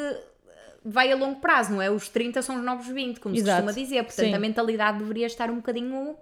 [0.84, 1.90] vai a longo prazo, não é?
[1.90, 3.50] Os 30 são os novos 20, como Exato.
[3.50, 4.34] se costuma dizer, portanto Sim.
[4.34, 6.16] a mentalidade deveria estar um bocadinho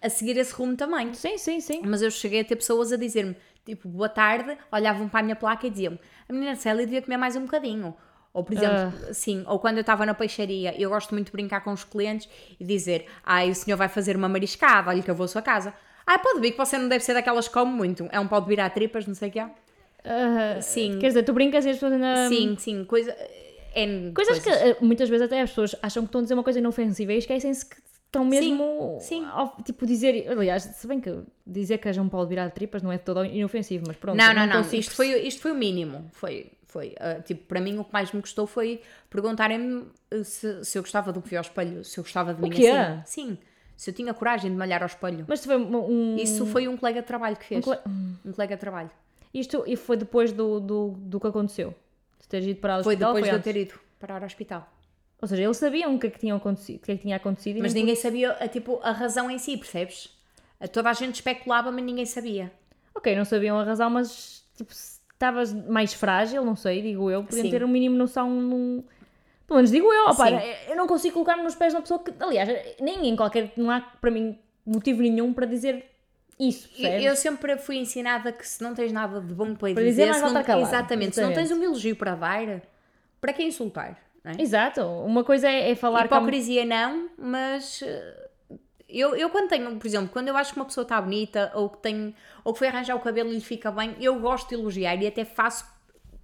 [0.00, 1.12] a seguir esse rumo também.
[1.14, 1.82] Sim, sim, sim.
[1.84, 5.36] Mas eu cheguei a ter pessoas a dizer-me, tipo, boa tarde, olhavam para a minha
[5.36, 7.94] placa e diziam a menina Célia devia comer mais um bocadinho.
[8.32, 11.60] Ou, por exemplo, sim, ou quando eu estava na peixaria, eu gosto muito de brincar
[11.64, 12.28] com os clientes
[12.60, 15.42] e dizer, ai, o senhor vai fazer uma mariscada, olha que eu vou à sua
[15.42, 15.74] casa.
[16.06, 18.08] Ah, pode vir que você não deve ser daquelas que come muito.
[18.12, 19.50] É um pau de virar tripas, não sei o que é.
[20.04, 20.98] Ah, Sim.
[20.98, 22.28] Quer dizer, tu brincas e as pessoas ainda.
[22.28, 23.14] Sim, sim, coisa...
[23.86, 26.42] N Coisas que eh, muitas vezes até as pessoas acham que estão a dizer uma
[26.44, 28.98] coisa inofensiva e esquecem-se que estão mesmo.
[29.00, 29.24] sim.
[29.26, 30.26] ao- tipo, dizer.
[30.30, 31.14] Aliás, se bem que
[31.46, 34.16] dizer que és um pau de virar de tripas não é todo inofensivo, mas pronto.
[34.16, 34.56] Não, não, não.
[34.62, 36.08] consigo Isto foi, isto foi o mínimo.
[36.12, 36.94] Foi, foi.
[36.98, 40.82] ah, tipo, para mim o que mais me custou foi perguntarem-me ah, se, se eu
[40.82, 42.68] gostava do que vi ao espelho, se eu gostava de mim quê?
[42.68, 43.02] assim.
[43.30, 43.38] Sim.
[43.76, 45.24] Se eu tinha coragem de me olhar ao espelho.
[45.28, 46.16] Mas foi um.
[46.16, 47.60] Isso foi um colega de trabalho que fez.
[47.60, 47.80] um cole-
[48.26, 48.90] Um colega de trabalho.
[49.32, 51.72] Isto e foi depois do, do, do que aconteceu.
[52.28, 53.14] Teres ido para o Foi hospital.
[53.14, 54.68] depois de eu ter ido parar ao hospital.
[55.20, 57.16] Ou seja, eles sabiam o que é que tinha acontecido, o que é que tinha
[57.16, 60.16] acontecido Mas ninguém sabia, a, tipo, a razão em si, percebes?
[60.60, 62.52] A- Toda a gente especulava, mas ninguém sabia.
[62.94, 67.44] Ok, não sabiam a razão, mas tipo, estavas mais frágil, não sei, digo eu, podiam
[67.44, 67.50] Sim.
[67.50, 68.84] ter um mínimo noção num...
[69.46, 70.22] Pelo menos digo eu, Sim.
[70.68, 72.48] eu não consigo colocar-me nos pés de uma pessoa que, aliás,
[72.80, 75.84] nem em qualquer, não há para mim motivo nenhum para dizer
[76.38, 77.04] isso, Eu, percebes?
[77.06, 80.26] eu sempre fui ensinada que se não tens nada de bom para, Para dizer, dizer,
[80.32, 80.62] não, calar.
[80.68, 82.62] exatamente, se não tens um elogio para dar,
[83.20, 83.98] para que insultar?
[84.24, 84.40] é?
[84.40, 88.28] Exato, uma coisa é, é falar Hipocrisia não, mas eh,
[88.88, 91.68] eu, eu quando tenho, por exemplo, quando eu acho que uma pessoa está bonita ou
[91.70, 94.54] que tem ou que foi arranjar o cabelo e lhe fica bem, eu gosto de
[94.54, 95.64] elogiar e até faço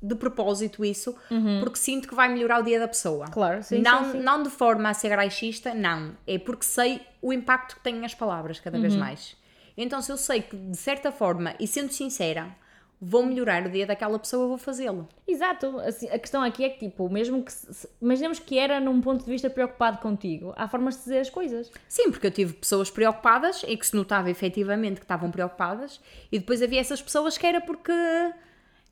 [0.03, 1.17] de propósito isso,
[1.61, 3.25] porque sinto que vai melhorar o dia da pessoa.
[3.25, 3.33] Uhum.
[3.33, 4.19] Claro, sim, não, sim, sim.
[4.21, 6.15] não de forma a ser graixista, não.
[6.27, 8.83] É porque sei o impacto que têm as palavras cada Uhum.
[8.83, 9.35] vez mais.
[9.77, 12.55] Então, se eu sei que, de certa forma, e sendo sincera,
[13.01, 15.09] vou melhorar o dia daquela pessoa, vou fazê-lo.
[15.27, 19.01] Exato, assim, a questão aqui é que, tipo, mesmo que, se- imaginemos que era num
[19.01, 21.71] ponto de vista preocupado contigo, há formas de dizer as coisas.
[21.89, 26.39] Sim, porque eu tive pessoas preocupadas e que se notava efetivamente que estavam preocupadas, e
[26.39, 27.93] depois havia essas pessoas que era porque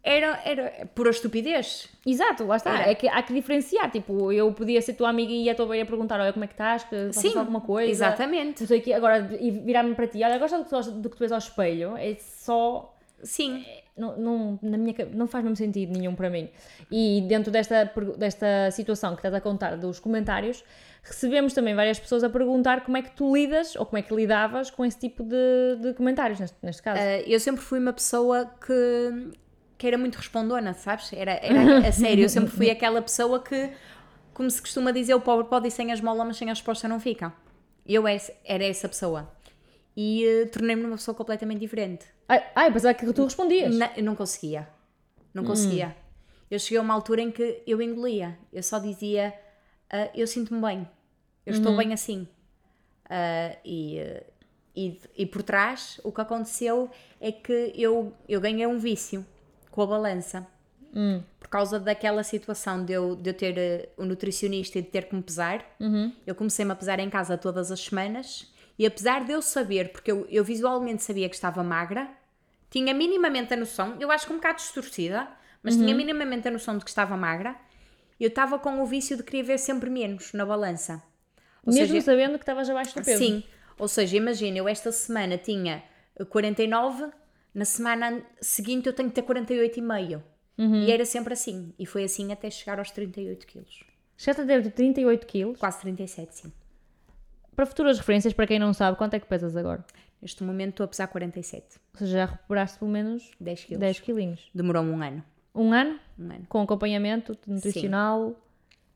[0.05, 1.89] era, era por a estupidez.
[2.05, 2.81] Exato, lá está.
[2.81, 2.91] Era.
[2.91, 3.91] É que há que diferenciar.
[3.91, 6.49] Tipo, eu podia ser tua amiga e ia a tua beira perguntar: olha, como é
[6.49, 6.83] que estás?
[6.85, 7.91] Que Sim, alguma coisa?
[7.91, 8.63] exatamente.
[8.63, 8.93] Não sei o quê.
[8.93, 11.39] Agora, e virar-me para ti: olha, gosta do que, tu, do que tu vês ao
[11.39, 11.97] espelho?
[11.97, 12.89] É só.
[13.23, 13.65] Sim,
[13.97, 16.49] Não, não, na minha, não faz mesmo sentido nenhum para mim.
[16.91, 17.89] E dentro desta,
[18.19, 20.65] desta situação que estás a contar dos comentários,
[21.05, 24.13] recebemos também várias pessoas a perguntar como é que tu lidas ou como é que
[24.13, 27.01] lidavas com esse tipo de, de comentários, neste, neste caso.
[27.01, 29.31] Uh, eu sempre fui uma pessoa que,
[29.83, 31.13] que era muito respondona, sabes?
[31.13, 33.69] Era, era a sério, eu sempre fui aquela pessoa que,
[34.33, 36.87] como se costuma dizer, o pobre pode ir sem a esmola, mas sem a resposta
[36.87, 37.33] não fica.
[37.85, 39.29] Eu esse- era essa pessoa.
[39.97, 42.07] E uh, tornei-me uma pessoa completamente diferente.
[42.29, 43.75] Ai, ai, pensava que tu respondias.
[43.77, 44.69] Na- eu não conseguia.
[45.35, 45.97] Não conseguia.
[46.49, 48.39] Eu cheguei a uma altura em que eu engolia.
[48.53, 49.35] Eu só dizia,
[49.91, 50.89] "Ah, eu sinto-me bem.
[51.45, 52.29] Eu estou bem assim.
[53.11, 54.23] Ah, e, ah,
[54.77, 56.89] e, e por trás, o que aconteceu
[57.21, 59.27] é que eu, eu ganhei um vício
[59.73, 60.47] com a balança.
[61.41, 65.07] Por causa daquela situação de eu, de eu ter eh, o nutricionista e de ter
[65.09, 65.65] que me pesar,
[66.25, 70.13] eu comecei-me a pesar em casa todas as semanas e apesar de eu saber, porque
[70.13, 72.09] eu, eu visualmente sabia que estava magra,
[72.71, 75.29] tinha minimamente a noção, eu acho que um bocado distorcida,
[75.63, 77.57] mas tinha minimamente a noção de que estava magra
[78.23, 81.03] eu estava com o vício de querer ver sempre menos na balança.
[81.67, 83.19] Ou Mesmo seja, sabendo que estavas abaixo do peso.
[83.19, 83.43] Sim,
[83.77, 85.83] ou seja, imagina, eu esta semana tinha
[86.29, 87.11] 49,
[87.55, 90.23] na semana seguinte eu tenho que ter 48,5.
[90.59, 90.83] Uhum.
[90.85, 91.73] E era sempre assim.
[91.79, 93.85] E foi assim até chegar aos 38 quilos.
[94.17, 95.59] Chegaste a ter 38 quilos.
[95.59, 96.53] Quase 37, sim.
[97.55, 99.85] Para futuras referências, para quem não sabe, quanto é que pesas agora?
[100.21, 103.81] Neste momento estou a pesar 47, Ou seja, já recuperaste pelo menos 10 quilos.
[103.81, 104.51] 10 quilinhos.
[104.55, 105.25] Demorou um ano.
[105.55, 105.99] Um ano?
[106.19, 106.47] Um ano.
[106.49, 108.41] Com acompanhamento nutricional?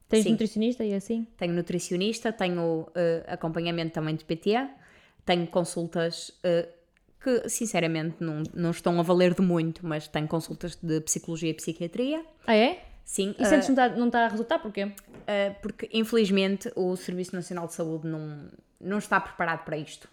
[0.09, 0.31] Tens Sim.
[0.33, 1.27] nutricionista e assim?
[1.37, 4.69] Tenho nutricionista, tenho eh, acompanhamento também de PT,
[5.25, 6.69] tenho consultas eh,
[7.27, 11.55] que sinceramente não, não estão a valer de muito, mas tenho consultas de psicologia e
[11.55, 12.25] psiquiatria.
[12.47, 12.85] Ah, é?
[13.05, 14.61] Sim, E sentes que não está não tá a resultar?
[14.61, 14.85] Porquê?
[14.85, 14.93] Uh,
[15.61, 18.49] porque infelizmente o Serviço Nacional de Saúde não,
[18.81, 20.09] não está preparado para isto.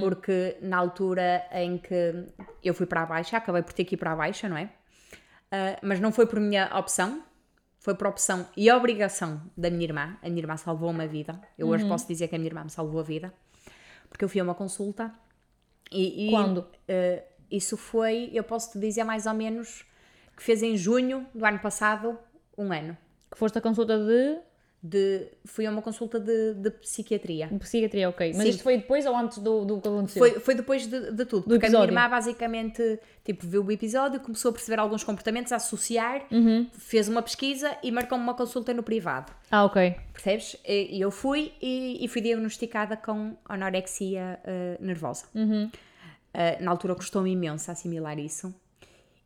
[0.00, 2.26] Porque na altura em que
[2.62, 4.64] eu fui para a baixa, acabei por ter que ir para a baixa, não é?
[4.64, 7.22] Uh, mas não foi por minha opção,
[7.78, 10.16] foi por opção e obrigação da minha irmã.
[10.22, 11.40] A minha irmã salvou-me a vida.
[11.58, 13.32] Eu hoje posso dizer que a minha irmã me salvou a vida.
[14.08, 15.14] Porque eu fui a uma consulta
[15.90, 16.28] e.
[16.28, 16.58] e, Quando?
[16.58, 19.84] uh, isso foi, eu posso te dizer mais ou menos,
[20.36, 22.16] que fez em junho do ano passado,
[22.56, 22.96] um ano
[23.30, 24.38] Que foste a consulta de,
[24.82, 27.48] de fui a uma consulta de, de psiquiatria.
[27.48, 28.32] de psiquiatria, ok.
[28.34, 28.48] Mas Sim.
[28.48, 30.20] isto foi depois ou antes do, do que aconteceu?
[30.20, 31.92] Foi, foi depois de, de tudo, porque a minha episódio.
[31.92, 36.26] irmã basicamente tipo, viu o episódio, começou a perceber alguns comportamentos, a associar,
[36.72, 39.32] fez uma pesquisa e marcou-me uma consulta no privado.
[39.50, 39.94] Ah, ok.
[40.12, 40.56] Percebes?
[40.66, 45.26] E eu fui e, e fui diagnosticada com anorexia eh, nervosa.
[46.32, 48.54] Eh, na altura custou-me imenso assimilar isso.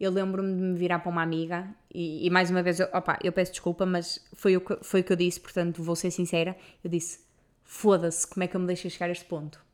[0.05, 3.19] Eu lembro-me de me virar para uma amiga e, e mais uma vez, eu, opa,
[3.25, 6.11] eu peço desculpa, mas foi o, que, foi o que eu disse, portanto vou ser
[6.11, 6.55] sincera.
[6.85, 7.21] Eu disse:
[7.65, 9.65] foda-se, como é que eu me deixei chegar a este ponto?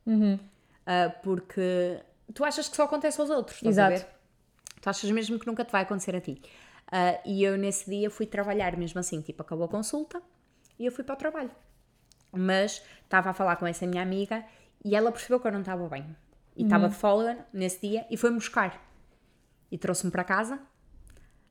[0.85, 1.99] Ah, porque
[2.33, 4.07] tu achas que só acontece aos outros, estás a Exato.
[4.07, 4.15] ver?
[4.81, 6.41] Tu achas mesmo que nunca te vai acontecer a ti.
[6.89, 10.21] Ah, e eu nesse dia fui trabalhar mesmo assim, tipo, acabou a consulta
[10.79, 11.51] e eu fui para o trabalho.
[12.31, 14.45] Mas estava a falar com essa minha amiga
[14.85, 16.05] e ela percebeu que eu não estava bem.
[16.55, 18.90] E estava de folga nesse dia e foi-me buscar.
[19.71, 20.59] E trouxe-me para casa.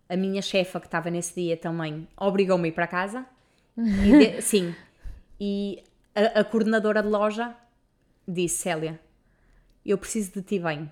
[0.08, 3.24] A minha chefa, que estava nesse dia também, obrigou-me a ir para casa.
[3.76, 3.82] E
[4.18, 4.74] de- sim.
[5.40, 5.82] E
[6.14, 7.56] a, a coordenadora de loja
[8.26, 9.00] disse: Célia,
[9.86, 10.90] eu preciso de ti bem.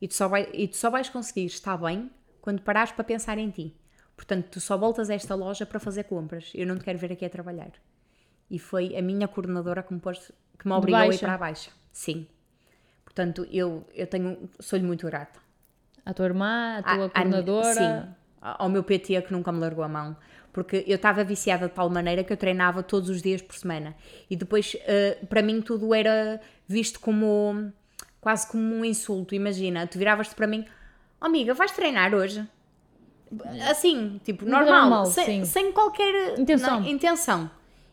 [0.00, 2.10] E tu, só vai, e tu só vais conseguir estar bem
[2.40, 3.74] quando parares para pensar em ti.
[4.14, 6.52] Portanto, tu só voltas a esta loja para fazer compras.
[6.54, 7.70] Eu não te quero ver aqui a trabalhar.
[8.50, 11.38] E foi a minha coordenadora que me, pôs, que me obrigou a ir para a
[11.38, 11.70] baixa.
[11.92, 12.26] Sim.
[13.04, 15.40] Portanto, eu, eu tenho, sou-lhe muito grata.
[16.08, 17.10] A tua irmã, a tua À- à minha-
[17.42, 17.74] coordenadora.
[17.74, 20.16] Sim, ao meu PT que nunca me largou a mão.
[20.52, 23.94] Porque eu estava viciada de tal maneira que eu treinava todos os dias por semana.
[24.30, 27.70] E depois, eh, para mim, tudo era visto como
[28.20, 29.34] quase como um insulto.
[29.34, 30.64] Imagina, tu viravas-te para mim,
[31.20, 32.42] oh, amiga, vais treinar hoje?
[33.70, 36.80] Assim, tipo, normal, normal, sem, sem qualquer Intenção.
[36.80, 37.50] não, intenção.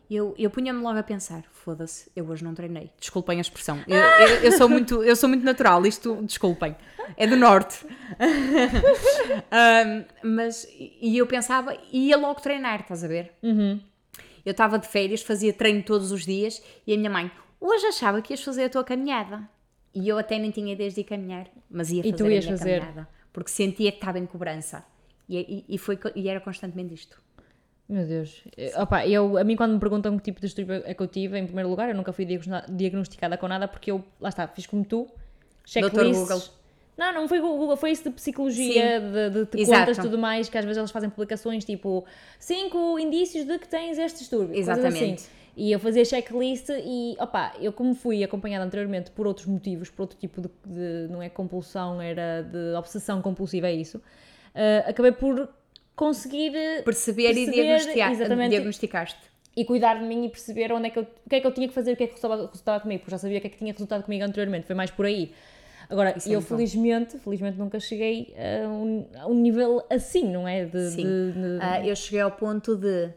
[0.09, 2.91] Eu, eu punha-me logo a pensar, foda-se, eu hoje não treinei.
[2.99, 3.79] Desculpem a expressão.
[3.87, 6.75] Eu, eu, eu sou, muito, eu sou muito natural, isto, desculpem.
[7.17, 7.85] É do norte.
[9.51, 13.31] Um, mas, e eu pensava, ia logo treinar, estás a ver?
[13.41, 13.79] Uhum.
[14.45, 18.21] Eu estava de férias, fazia treino todos os dias e a minha mãe, hoje achava
[18.21, 19.47] que ias fazer a tua caminhada.
[19.93, 22.29] E eu até nem tinha ideias de ir caminhar, mas ia E fazer tu a
[22.29, 22.79] ias minha fazer.
[22.81, 23.07] caminhada.
[23.31, 24.85] Porque sentia que estava em cobrança.
[25.27, 25.37] E,
[25.69, 27.21] e, e foi, e era constantemente isto.
[27.87, 28.41] Meu Deus.
[28.57, 31.07] Eh, Opa, eu, a mim quando me perguntam que tipo de distúrbio é que eu
[31.07, 34.65] tive, em primeiro lugar, eu nunca fui diagnosticada- com nada porque eu, lá está, fiz
[34.65, 35.07] como tu,
[35.65, 36.51] checklists.
[36.97, 39.79] Não, não foi Google, foi isso de psicologia, de, de, de Exato.
[39.81, 42.05] contas tudo mais, que às vezes eles fazem publicações tipo
[42.39, 44.53] 5 indícios de que tens este distúrbio.
[44.55, 45.13] coisas Exatamente.
[45.15, 45.29] Assim.
[45.57, 50.03] E eu fazia checklist e, opa, eu como fui acompanhada anteriormente por outros motivos, por
[50.03, 54.01] outro tipo de, de- não é compulsão, era de obsessão compulsiva, é isso,
[54.53, 55.49] eh, acabei por
[55.95, 59.19] conseguir eh, Perceber, e Perceber, diagnosticar, diagnosticaste.
[59.55, 61.53] e cuidar de mim e perceber onde é que eu, o que é que eu
[61.53, 63.47] tinha que fazer, o que é que resultava, resultava comigo, porque já sabia o que
[63.47, 65.33] é que tinha resultado comigo anteriormente, foi mais por aí.
[65.89, 66.55] Agora, Isso é eu muito bom.
[66.57, 70.65] felizmente, felizmente nunca cheguei a um, a um nível assim, não é?
[70.65, 71.03] De, Sim.
[71.03, 73.11] de- de- Ah, eu cheguei ao ponto de,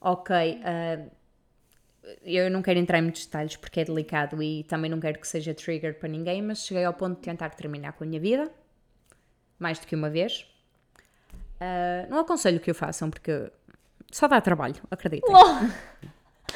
[0.00, 0.98] ok, ah,
[2.24, 5.26] eu não quero entrar em muitos detalhes porque é delicado e também não quero que
[5.26, 8.50] seja trigger para ninguém, mas cheguei ao ponto de tentar terminar com a minha vida,
[9.58, 10.46] mais do que uma vez.
[11.60, 13.50] Ah, não aconselho que o façam porque
[14.10, 15.32] só dá trabalho, acreditem.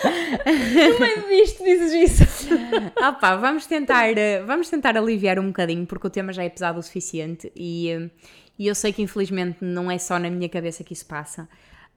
[0.02, 1.92] No meio disto dizes
[2.26, 2.48] isso.
[3.20, 6.78] Pá, vamos tentar, eh, vamos tentar aliviar um bocadinho porque o tema já é pesado
[6.78, 8.10] o suficiente e, eh,
[8.58, 11.48] e eu sei que infelizmente não é só na minha cabeça que isso passa.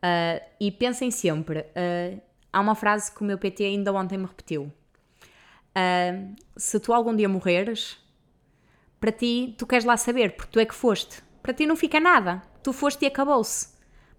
[0.01, 2.17] Ah, e pensem sempre, ah,
[2.53, 4.71] há uma frase que o meu PT ainda ontem me repetiu.
[5.73, 6.13] Ah,
[6.55, 7.97] se tu algum dia morreres,
[8.99, 11.21] para ti, tu queres lá saber, porque tu é que foste.
[11.41, 12.41] Para ti não fica nada.
[12.67, 13.69] Tu foste e acabou-se.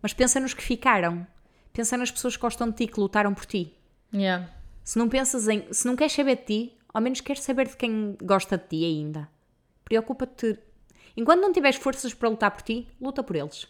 [0.00, 1.26] Mas pensa nos que ficaram.
[1.70, 3.74] pensa nas pessoas que gostam de ti, que lutaram por ti.
[4.10, 4.48] Yeah.
[4.82, 5.70] Se não pensas em.
[5.70, 8.84] Se não queres saber de ti, ao menos queres saber de quem gosta de ti
[8.86, 9.28] ainda.
[9.84, 10.58] Preocupa-te.
[11.14, 13.66] Enquanto não tiveres forças para lutar por ti, luta por eles.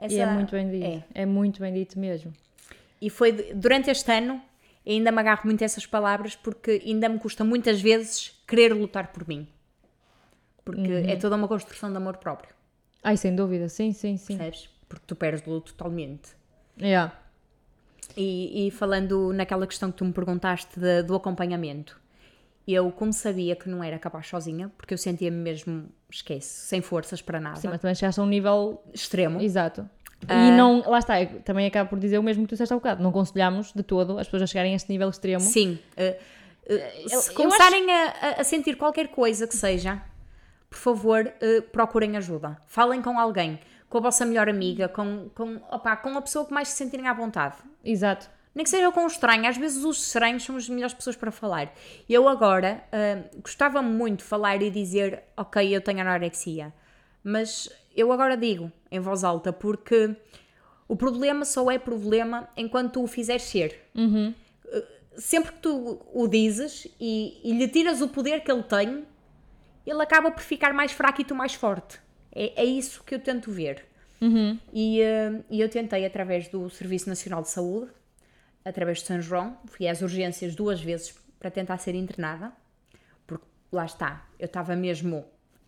[0.00, 0.86] E é Essa- muito bem dito.
[0.86, 1.04] é.
[1.22, 1.26] É.
[1.26, 2.32] muito bem dito mesmo.
[3.02, 4.40] E foi durante este ano,
[4.86, 9.08] ainda me agarro muito a essas palavras porque ainda me custa muitas vezes querer lutar
[9.12, 9.46] por mim.
[10.64, 12.54] Porque é toda uma construção de amor próprio,
[13.02, 14.36] Ai, sem dúvida, sim, sim, sim.
[14.36, 14.68] percebes?
[14.88, 16.30] Porque tu perdes-lo totalmente.
[16.80, 17.12] Yeah.
[18.16, 22.00] E, e falando naquela questão que tu me perguntaste de- do acompanhamento,
[22.66, 27.22] eu, como sabia que não era capaz sozinha, porque eu sentia-me mesmo, esquece, sem forças
[27.22, 29.40] para nada, Sim, mas também chegaste a um nível extremo.
[29.40, 29.88] Exato.
[30.26, 30.48] Ah.
[30.48, 32.76] E não, lá está, eu também acabo por dizer o mesmo que tu disseste há
[32.76, 33.02] bocado.
[33.02, 35.40] Não aconselhamos de todo as pessoas a chegarem a este nível extremo.
[35.40, 35.78] Sim.
[35.96, 36.18] eh,
[36.66, 40.02] Eu- se começarem a, a- a sentir qualquer coisa que seja,
[40.68, 42.60] por favor, eh, procurem ajuda.
[42.66, 46.52] Falem com alguém, com a vossa melhor amiga, com, com, opá, com a pessoa que
[46.52, 47.56] mais se sentirem à vontade.
[47.84, 48.28] Exato.
[48.54, 51.30] Nem que seja com um estranho, às vezes os estranhos são as melhores pessoas para
[51.30, 51.72] falar.
[52.08, 56.74] Eu agora ah, gostava muito de falar e dizer, ok, eu tenho anorexia,
[57.22, 60.16] mas eu agora digo em voz alta porque
[60.88, 63.80] o problema só é problema enquanto tu o fizeres ser.
[64.72, 69.04] Ah, Sempre que tu o dizes e, e lhe tiras o poder que ele tem,
[69.88, 71.98] ele acaba por ficar mais fraco e tu mais forte.
[72.32, 73.84] É, é isso que eu tento ver.
[74.72, 77.90] E, eh, e eu tentei através do Serviço Nacional de Saúde,
[78.64, 82.52] através de São João, fui às urgências duas vezes para tentar ser internada,
[83.26, 85.24] porque lá está, eu estava mesmo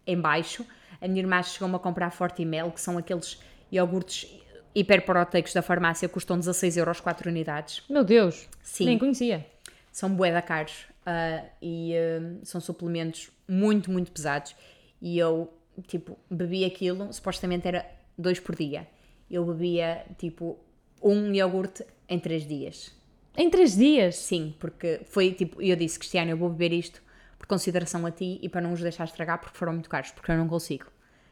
[0.07, 0.67] em baixo.
[1.01, 4.29] A minha irmã chegou-me a comprar Forte Mel, que são aqueles iogurtes
[4.75, 7.83] hiperproteicos da farmácia, custam 16 euros 4 unidades.
[7.89, 8.49] Meu Deus.
[8.63, 8.85] Sim.
[8.87, 9.47] Nem conhecia.
[9.93, 14.55] São bué da caros ah, e ah, são suplementos muito, muito pesados.
[15.03, 15.53] E eu,
[15.87, 17.85] tipo, bebi aquilo, supostamente era
[18.17, 18.87] dois por dia.
[19.31, 20.59] Eu bebia, tipo,
[21.03, 22.95] um iogurte em três dias.
[23.37, 24.17] Em três dias.
[24.17, 27.03] Sim, porque foi tipo, eu disse, Cristiano, eu vou beber isto
[27.39, 30.31] por consideração a ti e para não os deixar estragar porque foram muito caros, porque
[30.31, 30.87] eu não consigo.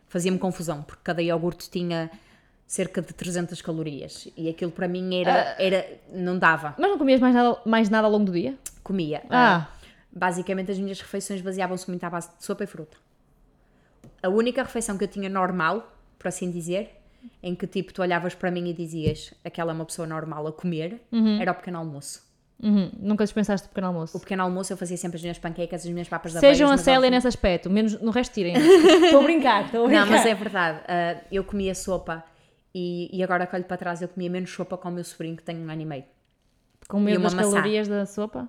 [0.09, 2.11] Fazia-me confusão, porque cada iogurte tinha
[2.69, 6.75] cerca de 300 calorias e aquilo para mim era, era não dava.
[6.79, 8.55] Mas não comias mais nada, mais nada ao longo do dia?
[8.85, 9.23] Comia.
[9.31, 9.67] Ah.
[10.13, 12.97] basicamente as minhas refeições baseavam-se muito à base de sopa e fruta.
[14.23, 16.91] A única refeição que eu tinha normal, por assim dizer,
[17.43, 20.53] em que tipo tu olhavas para mim e dizias aquela é uma pessoa normal a
[20.53, 21.01] comer,
[21.41, 22.23] era o pequeno almoço.
[22.63, 22.91] Uhum.
[22.99, 24.19] Nunca dispensaste o pequeno O almoço.
[24.21, 27.09] pequeno almoço eu fazia sempre as minhas panquecas, as minhas papas da Sejam a Célia
[27.09, 28.55] nesse aspecto, menos no resto tirem.
[29.07, 30.07] Estou a brincar, estou a brincar.
[30.07, 30.81] Não, mas é verdade.
[30.89, 32.25] ah, eu comia sopa
[32.79, 35.37] e, e agora que olho para trás eu comia menos sopa com o meu sobrinho
[35.37, 36.05] que tem um ano e meio.
[36.89, 37.51] Com medo das maçã.
[37.51, 38.49] calorias da sopa?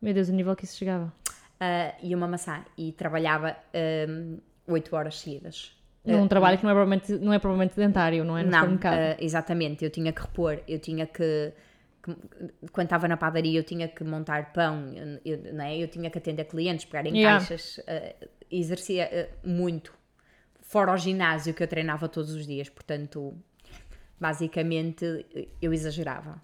[0.00, 1.12] Meu Deus, o nível que isso chegava.
[1.58, 2.64] Ah, e uma maçã.
[2.78, 3.56] E trabalhava
[4.66, 5.76] 8 horas seguidas.
[6.04, 8.42] Num trabalho que não é provavelmente, não é provavelmente dentário, não é?
[8.44, 9.84] No Não, ah, exatamente.
[9.84, 11.52] Eu tinha que repor, eu tinha que.
[12.70, 15.78] quando estava na padaria, eu tinha que montar pão, eu, eu- não é?
[15.78, 17.38] eu tinha que atender clientes, pegar em Yeah.
[17.38, 18.14] caixas, ah,
[18.50, 19.92] exercia ah, muito.
[20.64, 23.32] Fora o ginásio que eu treinava todos os dias, portanto,
[24.18, 25.24] basicamente,
[25.62, 26.42] eu exagerava.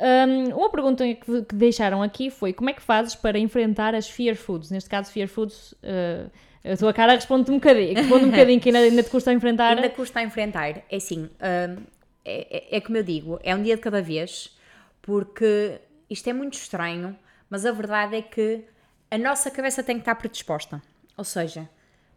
[0.00, 4.08] Hum, uma pergunta que, que deixaram aqui foi como é que fazes para enfrentar as
[4.08, 4.70] fear foods?
[4.70, 6.30] Neste caso, fear foods, uh,
[6.64, 9.76] a tua cara responde um bocadinho, responde um bocadinho que ainda, ainda te custa enfrentar.
[9.76, 10.82] Ainda custa a enfrentar.
[10.90, 11.82] É assim, hum,
[12.24, 14.56] é, é, é como eu digo, é um dia de cada vez,
[15.02, 17.16] porque isto é muito estranho,
[17.48, 18.64] mas a verdade é que
[19.10, 20.82] a nossa cabeça tem que estar predisposta.
[21.16, 21.68] Ou seja,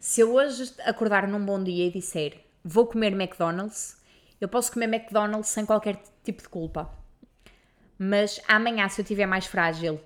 [0.03, 3.97] se eu hoje acordar num bom dia e disser vou comer McDonald's,
[4.41, 6.89] eu posso comer McDonald's sem qualquer tipo de culpa.
[7.97, 9.97] Mas amanhã, se eu estiver mais frágil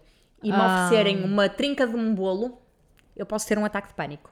[0.44, 0.68] e me Ah.
[0.68, 2.62] oferecerem uma trinca de um bolo,
[3.16, 4.32] eu posso ter um ataque de pânico.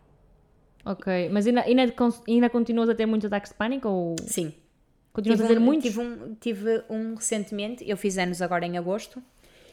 [0.85, 1.81] Ok, mas ainda, ainda,
[2.27, 4.53] ainda continuas a ter muitos ataques de pânico ou Sim.
[5.11, 5.85] continuas Tive a ter um, muitos?
[5.89, 9.19] tive, um, tive um recentemente, eu fiz anos agora em agosto,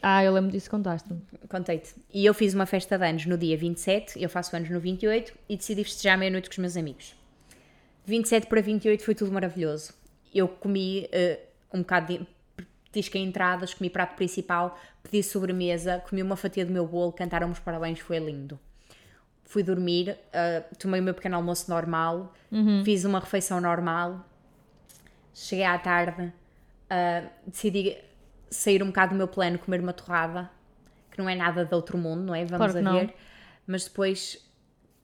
[0.05, 1.21] Ah, eu lembro disso, contaste-me.
[1.47, 1.95] contei-te.
[2.13, 5.33] E eu fiz uma festa de anos no dia 27, eu faço anos no 28
[5.47, 7.15] e decidi festejar meia-noite com os meus amigos.
[8.05, 9.93] 27 para 28 foi tudo maravilhoso.
[10.35, 11.39] Eu comi eh,
[11.73, 12.27] um bocado de
[12.91, 17.49] petisco em entradas, comi prato principal, pedi sobremesa, comi uma fatia do meu bolo, cantaram
[17.49, 18.59] os parabéns, foi lindo.
[19.45, 22.33] Fui dormir, eh, tomei o meu pequeno almoço normal,
[22.83, 24.27] fiz uma refeição normal,
[25.33, 26.33] cheguei à tarde,
[26.89, 27.97] ah, decidi
[28.53, 30.49] sair um bocado do meu plano, comer uma torrada,
[31.11, 32.45] que não é nada de outro mundo, não é?
[32.45, 32.99] Vamos Claro a não.
[32.99, 33.13] ver.
[33.65, 34.37] Mas depois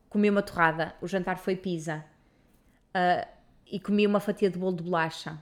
[0.09, 2.03] comi uma torrada, o jantar foi pizza
[2.93, 3.27] ah,
[3.71, 5.37] e comi uma fatia de bolo de bolacha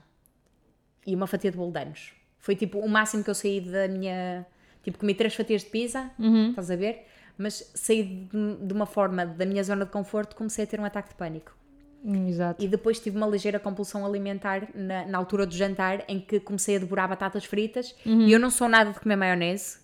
[1.06, 2.12] e uma fatia de bolo de anos.
[2.38, 4.46] Foi tipo o máximo que eu saí da minha.
[4.82, 6.10] Tipo, comi três fatias de pizza,
[6.50, 7.06] estás a ver?
[7.36, 8.02] Mas saí
[8.32, 11.14] de, de uma forma da minha zona de conforto, comecei a ter um ataque de
[11.14, 11.56] pânico.
[12.04, 12.62] Exato.
[12.64, 16.76] E depois tive uma ligeira compulsão alimentar na, na altura do jantar, em que comecei
[16.76, 17.94] a devorar batatas fritas.
[18.04, 19.78] E eu não sou nada de comer maionese,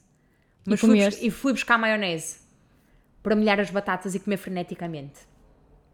[0.67, 1.27] mas fui, bus- comeste?
[1.27, 2.39] e fui buscar maionese
[3.23, 5.21] para molhar as batatas e comer freneticamente.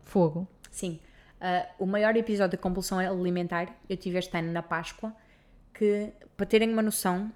[0.05, 0.47] Fogo.
[0.71, 1.01] Sim.
[1.41, 5.14] Ah, o maior episódio de compulsão alimentar eu tive este ano na Páscoa,
[5.73, 7.33] que, para terem uma noção,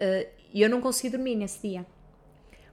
[0.00, 1.86] ah, eu não consegui dormir nesse dia.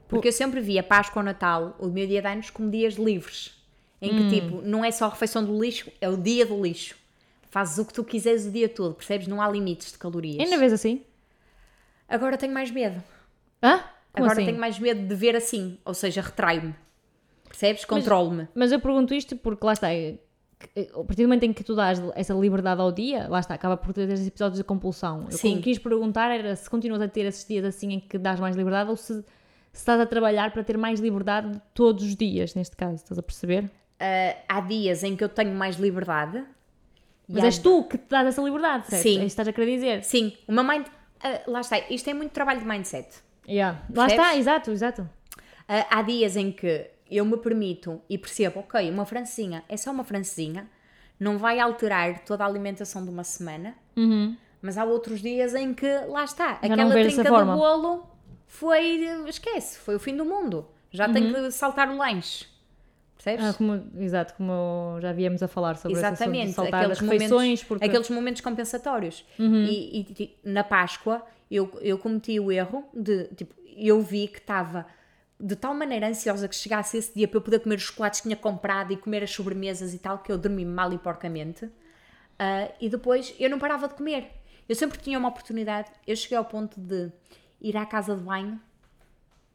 [0.08, 3.56] Porque eu sempre via Páscoa ou Natal, o meu dia de anos, como dias livres.
[4.02, 6.95] Em que, tipo, não é só a refeição do lixo, é o dia do lixo.
[7.50, 9.28] Fazes o que tu quiseres o dia todo, percebes?
[9.28, 10.39] Não há limites de calorias.
[10.39, 11.02] Ainda vês assim?
[12.08, 13.04] Agora tenho mais medo.
[13.62, 13.80] Hã?
[14.14, 14.45] Como Agora assim?
[14.45, 16.74] tenho mais medo de ver assim, ou seja, retrai-me.
[17.47, 17.86] Percebes?
[17.86, 18.47] Controlo-me.
[18.56, 19.89] Mas eu pergunto isto porque lá está.
[19.89, 20.20] que,
[20.93, 23.76] A partir do momento em que tu dás essa liberdade ao dia, lá está, acaba
[23.76, 25.26] por ter esses episódios de compulsão.
[25.30, 25.54] Eu, Sim.
[25.54, 28.39] O que quis perguntar era se continuas a ter esses dias assim em que dás
[28.39, 29.24] mais liberdade ou se, se
[29.74, 33.70] estás a trabalhar para ter mais liberdade todos os dias, neste caso, estás a perceber?
[34.00, 36.43] Ah, há dias em que eu tenho mais liberdade.
[37.28, 39.04] Mas há- és tu que te dás essa liberdade, certo?
[39.04, 39.10] Sim.
[39.10, 40.04] É isso que estás a querer dizer.
[40.04, 40.86] Sim, meu mind.
[41.22, 43.08] ah, lá está, isto é muito trabalho de mindset.
[43.47, 43.80] Yeah.
[43.93, 45.10] Lá está, exato, exato.
[45.68, 49.91] Ah, há dias em que eu me permito e percebo, ok, uma francesinha é só
[49.91, 50.68] uma francesinha,
[51.20, 53.76] não vai alterar toda a alimentação de uma semana,
[54.62, 57.56] mas há outros dias em que, lá está, não aquela trinca do forma.
[57.56, 58.10] bolo
[58.47, 60.66] foi, esquece, foi o fim do mundo.
[60.91, 62.45] Já tenho que saltar o lanche.
[63.22, 63.45] Percebes?
[63.45, 67.63] Ah, como, exato, como já viemos a falar sobre Exatamente, saltar aqueles as refeições, momentos,
[67.65, 69.26] porque aqueles momentos compensatórios.
[69.38, 69.65] Uhum.
[69.65, 74.86] E, e, na Páscoa eu, eu cometi o erro de, tipo, eu vi que estava
[75.38, 78.28] de tal maneira ansiosa que chegasse esse dia para eu poder comer os chocolates que
[78.28, 81.70] tinha comprado e comer as sobremesas e tal, que eu dormi mal e porcamente.
[82.38, 84.32] Ah, e depois eu não parava de comer.
[84.67, 87.11] Eu sempre tinha uma oportunidade, eu cheguei ao ponto de
[87.59, 88.61] ir à casa de banho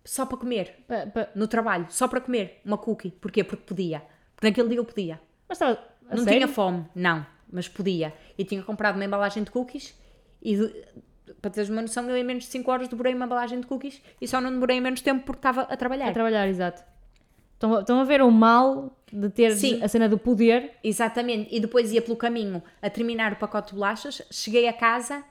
[0.04, 3.10] só para comer, pa- pa- no trabalho, só para comer uma cookie.
[3.10, 3.42] Porquê?
[3.42, 4.02] Porque podia.
[4.34, 5.20] Porque naquele dia eu podia.
[5.48, 5.72] Mas estava.
[6.10, 6.40] a Não sério?
[6.40, 8.12] tinha fome, não, mas podia.
[8.38, 9.98] Eu tinha comprado uma embalagem de cookies
[10.42, 10.56] e,
[11.40, 14.02] para teres uma noção, eu em menos de 5 horas devorei uma embalagem de cookies
[14.20, 16.08] e só não demorei menos tempo porque estava a trabalhar.
[16.08, 16.82] A trabalhar, exato.
[17.54, 19.82] Estão, estão a ver o mal de ter Sim.
[19.82, 20.72] a cena do poder.
[20.82, 21.54] Exatamente.
[21.54, 25.24] E depois ia pelo caminho a terminar o pacote de bolachas, cheguei a casa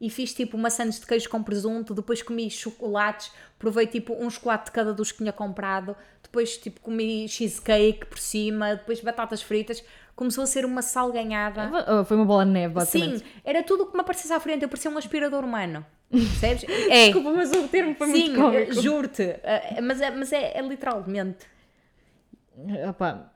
[0.00, 4.28] e fiz tipo uma sandes de queijo com presunto, depois comi chocolates, provei tipo um
[4.28, 9.40] chocolate de cada dos que tinha comprado, depois tipo comi cheesecake por cima, depois batatas
[9.42, 9.82] fritas.
[10.16, 11.70] Começou a ser uma salganhada.
[11.86, 13.18] Ah, Foi uma bola de neve, basicamente.
[13.18, 15.84] Sim, era tudo o que me aparecesse à frente, eu parecia um aspirador humano.
[16.10, 16.62] Percebes?
[16.68, 17.06] É.
[17.06, 18.72] Desculpa, mas o termo foi Sim, muito cómico.
[18.80, 19.22] juro-te.
[19.22, 21.46] eh, Mas, é, mas é, é literalmente.
[22.88, 23.32] Opa,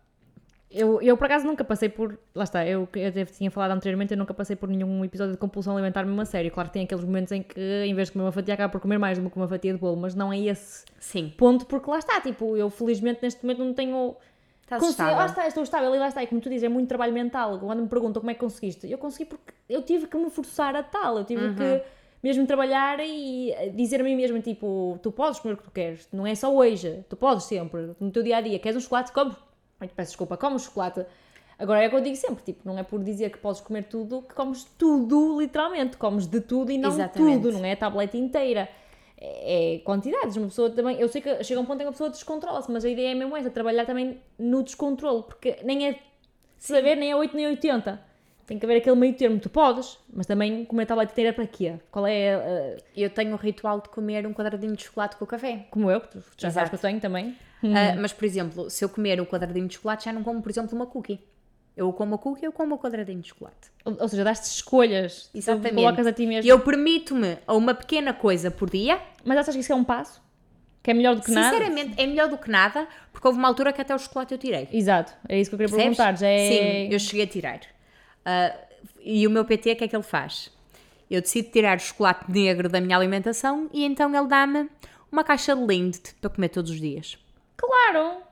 [0.71, 2.19] eu, eu por acaso nunca passei por.
[2.35, 5.39] Lá está, eu, eu até tinha falado anteriormente, eu nunca passei por nenhum episódio de
[5.39, 6.51] compulsão alimentar mesmo a sério.
[6.51, 8.81] Claro que tem aqueles momentos em que, em vez de comer uma fatia, acaba por
[8.81, 11.33] comer mais do que uma fatia de bolo, mas não é esse Sim.
[11.37, 14.15] ponto, porque lá está, tipo, eu felizmente neste momento não tenho.
[14.63, 16.89] Estás Consegui- lá está, estou estável e lá está, e como tu dizes, é muito
[16.89, 17.59] trabalho mental.
[17.59, 20.77] Quando me perguntam como é que conseguiste, eu consegui porque eu tive que me forçar
[20.77, 21.83] a tal, eu tive que
[22.23, 26.07] mesmo trabalhar e dizer a mim mesma, tipo, tu podes comer o que tu queres,
[26.13, 29.11] não é só hoje, tu podes sempre, no teu dia a dia, queres um chocolate,
[29.13, 29.35] come,
[29.81, 31.05] Ai, peço desculpa, come um chocolate.
[31.59, 33.85] Agora é o que eu digo sempre, tipo, não é por dizer que podes comer
[33.85, 37.43] tudo que comes tudo, literalmente, comes de tudo e não Exatamente.
[37.43, 38.69] tudo, não é a tableta inteira.
[39.21, 41.89] É, é quantidades, uma pessoa também, eu sei que chega a um ponto em que
[41.89, 45.89] a pessoa descontrola-se, mas a ideia é mesmo essa, trabalhar também no descontrole, porque nem
[45.89, 45.99] é
[46.57, 48.09] saber, nem é 8 nem 80.
[48.47, 51.47] Tem que haver aquele meio termo, tu podes, mas também comer a tableta inteira para
[51.47, 51.75] quê?
[51.91, 55.67] Qual é, uh, Eu tenho o ritual de comer um quadradinho de chocolate com café.
[55.71, 56.71] como eu, que tu já sabes Exato.
[56.71, 57.37] que eu tenho também.
[57.63, 60.51] Ah, mas, por exemplo, se eu comer o quadradinho de chocolate, já não como, por
[60.51, 61.21] exemplo, uma cookie.
[61.77, 63.71] Eu como a cookie, eu como o quadradinho de chocolate.
[63.85, 65.75] Ou, ou seja, dás-te escolhas, tu Exatamente.
[65.75, 66.45] colocas a ti mesmo.
[66.45, 69.01] E eu permito-me a uma pequena coisa por dia.
[69.25, 70.21] Mas achas que isso é um passo?
[70.83, 71.57] Que é melhor do que nada?
[71.57, 74.39] Sinceramente, é melhor do que nada, porque houve uma altura que até o chocolate eu
[74.39, 74.69] tirei.
[74.73, 75.97] Exato, é isso que eu queria Percebes?
[75.97, 76.19] perguntar.
[76.19, 76.49] Já é...
[76.49, 77.61] Sim, eu cheguei a tirar.
[78.25, 78.55] Ah,
[79.01, 80.51] e o meu PT, o que é que ele faz?
[81.11, 84.69] Eu decido tirar o chocolate negro da minha alimentação e então ele dá-me
[85.11, 87.19] uma caixa de Lindt para comer todos os dias.
[87.59, 88.23] Claro!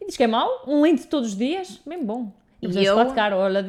[0.00, 0.64] E diz que é mau?
[0.66, 1.80] Um lindo todos os dias?
[1.86, 2.32] Bem bom.
[2.60, 3.64] E E eu- caro, olha,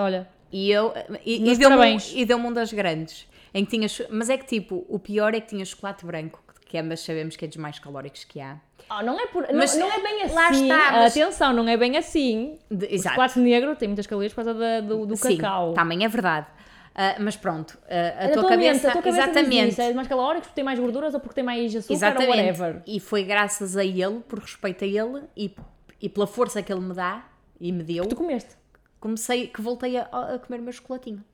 [0.00, 0.28] olha.
[0.50, 0.92] E eu
[1.24, 3.26] e, e deu-me deu-me um das grandes.
[3.54, 6.76] Em que tinha, mas é que tipo, o pior é que tinha chocolate branco, que
[6.78, 8.56] ambas sabemos que é dos mais calóricos que há.
[8.88, 9.46] Ah, não é por...
[9.52, 10.34] Mas, não, não é bem assim.
[10.34, 12.58] lá está, mas- Atenção, não é bem assim.
[12.70, 13.10] De- O exato.
[13.10, 15.72] chocolate negro tem muitas calorias por causa da- do, do Sim, cacau.
[15.74, 16.46] também é verdade.
[16.94, 19.68] Ah, mas pronto, ah, a, tua cabeça, a tua cabeça diz exatamente.
[19.70, 22.30] isso, é mais calóricos porque tem mais gorduras ou porque tem mais açúcar Exatamente.
[22.30, 22.82] ou whatever.
[22.86, 25.54] E foi graças a ele, por respeito a ele e,
[26.00, 27.24] e pela força que ele me dá
[27.58, 28.56] e me deu, Tu comeste.
[29.00, 31.24] comecei que voltei a, a comer o meu chocolatinho.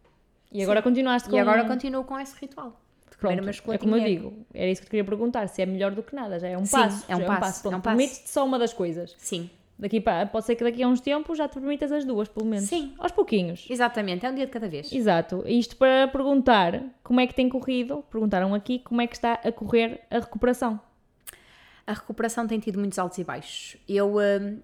[0.53, 1.37] E agora continuaste com...
[1.37, 2.81] E agora continuo com esse ritual.
[3.11, 5.67] De comer Pronto, é como eu digo, era isso que te queria perguntar, se é
[5.67, 7.05] melhor do que nada, já é um Sim, passo.
[7.09, 7.97] é um já passo, é um Pronto, passo.
[7.97, 9.15] Permite-te só uma das coisas.
[9.19, 9.51] Sim.
[9.79, 12.47] Daqui para, pode ser que daqui a uns tempos já te permitas as duas, pelo
[12.47, 12.69] menos.
[12.69, 12.93] Sim.
[12.99, 13.65] Aos pouquinhos.
[13.71, 14.93] Exatamente, é um dia de cada vez.
[14.93, 15.45] Exato.
[15.47, 19.53] Isto para perguntar como é que tem corrido, perguntaram aqui como é que está a
[19.53, 20.81] correr a recuperação.
[21.87, 23.77] A recuperação tem tido muitos altos e baixos.
[23.89, 24.59] Eu, hum,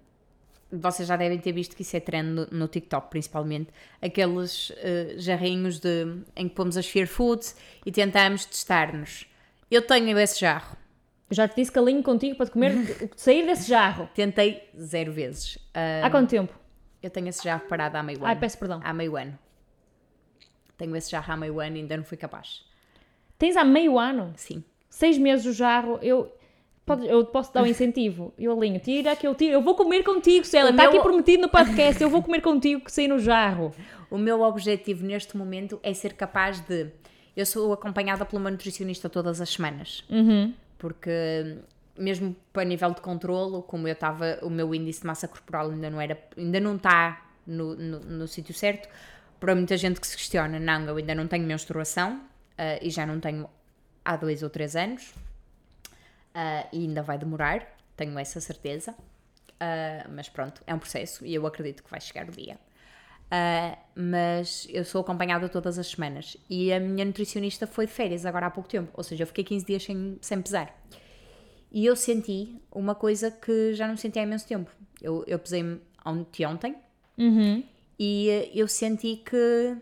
[0.69, 3.69] vocês já devem ter visto que isso é trend no, no TikTok, principalmente,
[4.01, 4.75] aqueles uh,
[5.17, 6.05] jarrinhos de,
[6.35, 7.55] em que pomos as fear foods
[7.85, 9.27] e tentamos testar-nos.
[9.71, 10.75] Eu tenho esse jarro.
[11.29, 12.73] Eu já te disse que alinho contigo para comer,
[13.15, 14.07] sair desse jarro.
[14.13, 15.55] Tentei zero vezes.
[15.55, 16.53] Uh, Há quanto tempo?
[17.01, 18.27] eu tenho esse jarro parado há meio ano.
[18.27, 18.79] Ai, peço perdão.
[18.83, 19.37] Há meio ano.
[20.77, 22.63] Tenho esse jarro há meio ano e ainda não fui capaz.
[23.37, 24.63] Tens há meio ano, Sim.
[24.89, 26.31] seis meses o jarro, eu,
[26.85, 28.33] pode- eu posso dar um incentivo.
[28.37, 30.71] Eu alinho, tira que eu tiro, eu vou comer contigo, Célia.
[30.71, 33.73] Está meu- aqui prometido no podcast, eu vou comer contigo que sair no jarro.
[34.11, 36.91] O meu objetivo neste momento é ser capaz de.
[37.35, 40.05] Eu sou acompanhada por uma nutricionista todas as semanas.
[40.77, 41.57] Porque,
[41.97, 45.89] mesmo para nível de controlo, como eu estava, o meu índice de massa corporal ainda
[45.89, 48.89] não era, ainda não está no, no, no sítio certo.
[49.39, 52.21] Para muita gente que se questiona, não, eu ainda não tenho menstruação
[52.57, 53.49] ah, e já não tenho
[54.03, 55.13] há dois ou três anos.
[56.33, 57.65] Ah, e ainda vai demorar,
[57.95, 58.95] tenho essa certeza.
[59.59, 62.57] Ah, mas pronto, é um processo e eu acredito que vai chegar o dia.
[63.31, 68.25] Ah, mas eu sou acompanhada todas as semanas e a minha nutricionista foi de férias
[68.25, 70.73] agora há pouco tempo, ou seja, eu fiquei 15 dias sem, sem pesar.
[71.71, 74.71] E eu senti uma coisa que já não sentia há imenso tempo.
[75.01, 76.75] Eu, eu pesei-me ontem, ontem
[77.99, 79.75] e eh, eu senti que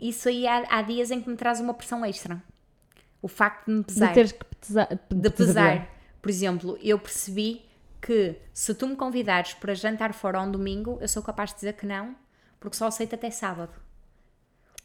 [0.00, 2.42] isso aí há, há dias em que me traz uma pressão extra.
[3.22, 4.88] O facto de me pesar De teres que pesar.
[5.10, 5.88] de pesar.
[6.20, 7.62] Por exemplo, eu percebi
[8.00, 11.74] que se tu me convidares para jantar fora um domingo, eu sou capaz de dizer
[11.74, 12.14] que não,
[12.64, 13.74] porque só aceito até sábado.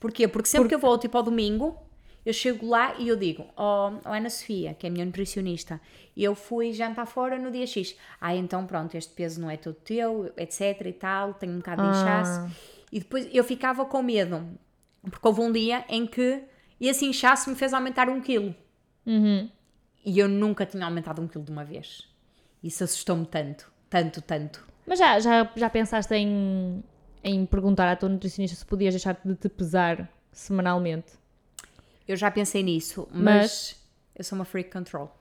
[0.01, 0.27] Porquê?
[0.27, 1.77] Porque sempre que eu vou tipo ao domingo,
[2.25, 5.79] eu chego lá e eu digo, oh, oh Ana Sofia, que é a minha nutricionista,
[6.15, 7.95] eu fui jantar fora no dia X.
[8.19, 11.81] Ah, então pronto, este peso não é todo teu, etc e tal, tenho um bocado
[11.83, 11.91] de Ah.
[11.91, 12.55] inchaço.
[12.91, 14.45] E depois eu ficava com medo,
[15.09, 16.43] porque houve um dia em que
[16.81, 18.53] esse inchaço me fez aumentar um quilo.
[20.05, 22.05] E eu nunca tinha aumentado um quilo de uma vez.
[22.61, 24.67] Isso assustou-me tanto, tanto, tanto.
[24.85, 26.83] Mas já, já, já pensaste em,
[27.23, 31.11] em perguntar à tua nutricionista se podias deixar de te pesar semanalmente?
[32.07, 33.75] Eu já pensei nisso, mas, Mas-
[34.15, 35.15] eu sou uma freak control.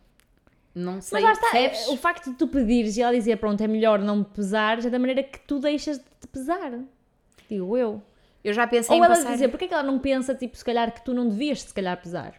[0.74, 3.66] Não sei, Mas lá está, o facto de tu pedires e ela dizer, pronto, é
[3.66, 6.78] melhor não me pesar, já é da maneira que tu deixas de te pesar.
[7.51, 8.01] Digo eu.
[8.44, 9.32] Eu já pensei Ou em ela passar...
[9.32, 11.74] dizer, porque é que ela não pensa, tipo, se calhar que tu não devias, se
[11.74, 12.34] calhar, pesar?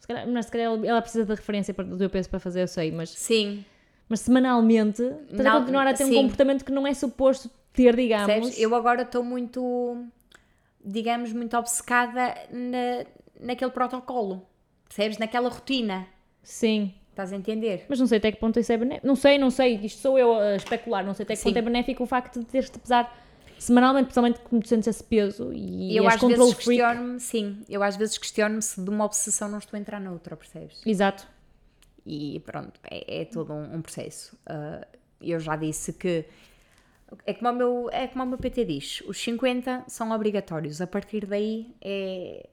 [0.00, 2.62] Se calhar, mas se calhar ela- precisa da referência para- do teu peso para fazer,
[2.62, 3.64] eu sei, mas, Sim,
[4.08, 6.14] mas semanalmente estás a Não, continuar a ter um sim.
[6.16, 8.26] comportamento que não é suposto ter, digamos.
[8.26, 8.58] percebes?
[8.58, 10.04] Eu agora estou muito,
[10.84, 13.06] digamos, muito obcecada na,
[13.40, 14.46] naquele protocolo.
[14.88, 15.18] Percebes?
[15.18, 16.06] Naquela rotina.
[16.42, 16.94] Sim.
[17.10, 17.86] Estás a entender?
[17.88, 19.06] Mas não sei até que ponto isso é benéfico.
[19.06, 21.48] Não sei, não sei, isto sou eu a especular, não sei até que Sim.
[21.48, 23.10] ponto é benéfico o facto de teres de pesar
[23.58, 27.96] semanalmente, principalmente quando tu sentes esse peso e eu às vezes questiono-me, sim, eu às
[27.96, 30.82] vezes questiono-me se de uma obsessão não estou a entrar na outra, percebes?
[30.84, 31.26] Exato.
[32.04, 34.38] E pronto, é, é todo um, um processo.
[34.46, 34.86] Ah,
[35.20, 36.26] eu já disse que
[37.24, 40.86] é como, o meu, é como o meu PT diz: os 50 são obrigatórios, a
[40.86, 42.48] partir daí é,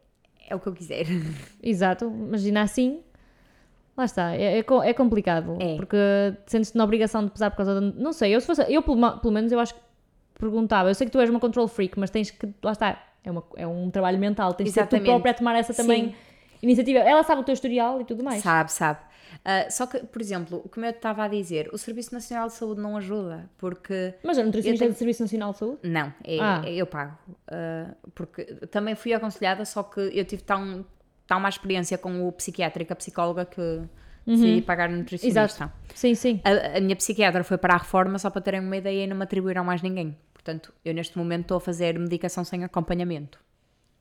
[0.47, 1.05] é o que eu quiser.
[1.61, 3.01] Exato, imagina assim.
[3.95, 5.57] Lá está, é, é, é complicado.
[5.59, 5.75] É.
[5.75, 5.97] Porque
[6.47, 7.99] sentes-te na obrigação de pesar por causa de.
[7.99, 8.61] Não sei, eu se fosse.
[8.71, 9.81] Eu, pelo, pelo menos, eu acho que
[10.39, 10.89] perguntava.
[10.89, 12.47] Eu sei que tu és uma control freak, mas tens que.
[12.63, 14.53] Lá está, é, uma, é um trabalho mental.
[14.53, 16.15] Tens de ser tu própria a tomar essa também Sim.
[16.63, 16.99] Iniciativa.
[16.99, 18.41] Ela sabe o teu historial e tudo mais.
[18.41, 18.99] Sabe, sabe.
[19.45, 22.79] Ah, só que, por exemplo, como eu estava a dizer, o Serviço Nacional de Saúde
[22.81, 24.13] não ajuda, porque.
[24.23, 25.79] Mas a nutricionista é tenho- do Serviço Nacional de Saúde?
[25.83, 26.61] Não, é, Ah.
[26.65, 27.17] é- eu pago.
[27.47, 30.85] Ah, porque também fui aconselhada, só que eu tive tão,
[31.27, 33.81] tão má experiência com o psiquiatra e com a psicóloga que
[34.25, 35.41] decidi pagar no nutricionista.
[35.41, 35.73] Exato.
[35.95, 36.41] Sim, sim.
[36.45, 39.17] A, a minha psiquiatra foi para a reforma só para terem uma ideia e não
[39.17, 40.15] me atribuíram mais ninguém.
[40.33, 43.39] Portanto, eu neste momento estou a fazer medicação sem acompanhamento.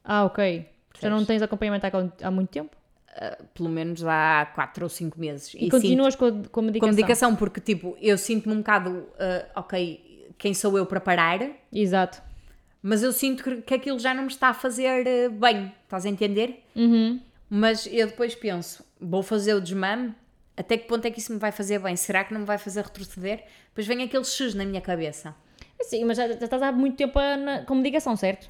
[0.04, 0.68] Ah, ok.
[1.00, 1.26] Já não Percebes?
[1.26, 2.76] tens acompanhamento há, há muito tempo?
[3.10, 5.52] Uh, pelo menos há 4 ou 5 meses.
[5.54, 6.80] E, continuas com, a, com a sinto, medicação?
[6.80, 9.06] com medicação, porque tipo, eu sinto-me um bocado, uh,
[9.54, 11.40] ok, quem sou eu para parar,
[11.72, 12.22] Exato.
[12.82, 16.06] mas eu sinto que, que aquilo já não me está a fazer uh, bem, estás
[16.06, 16.64] a entender?
[16.74, 17.20] Uhum.
[17.50, 20.14] Mas eu depois penso, vou fazer o desmame,
[20.56, 21.94] até que ponto é que isso me vai fazer bem?
[21.96, 23.44] Será que não me vai fazer retroceder?
[23.68, 25.34] Depois vem aquele X na minha cabeça.
[25.82, 28.46] Sim, mas já, já estás há muito tempo a- na- com medicação, certo?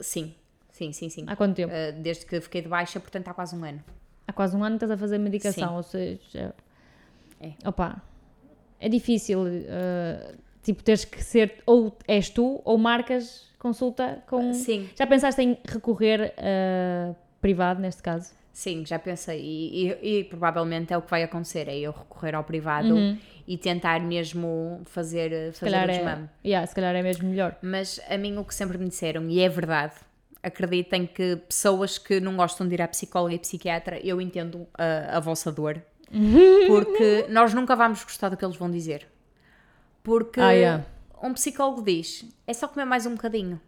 [0.00, 0.34] Sim,
[0.76, 1.24] sim, sim, sim.
[1.26, 1.72] Há quanto tempo?
[1.72, 3.82] Uh, desde que fiquei de baixa, portanto há quase um ano.
[4.28, 5.76] Há quase um ano estás a fazer medicação, Sim.
[5.76, 6.54] ou seja...
[7.40, 7.52] É.
[7.64, 8.02] Opa,
[8.80, 14.52] é difícil, uh, tipo, teres que ser, ou és tu, ou marcas consulta com...
[14.52, 14.88] Sim.
[14.98, 18.32] Já pensaste em recorrer a privado, neste caso?
[18.52, 19.38] Sim, já pensei.
[19.40, 22.96] E, e- e provavelmente é o que vai acontecer: é eu recorrer ao privado
[23.46, 25.52] e tentar mesmo fazer, Uhum.
[25.52, 26.28] Fazer calhar, o é, desmame.
[26.44, 27.54] yeah, se calhar é mesmo melhor.
[27.60, 29.92] Mas a mim o que sempre me disseram, e é verdade,
[30.42, 35.16] acreditem que pessoas que não gostam de ir à psicóloga e psiquiatra, eu entendo a,
[35.16, 35.82] a vossa dor.
[36.66, 39.06] Porque nós nunca vamos gostar do que eles vão dizer.
[40.02, 40.84] Porque Ah, yeah.
[41.22, 43.60] um psicólogo diz, é só comer mais um bocadinho.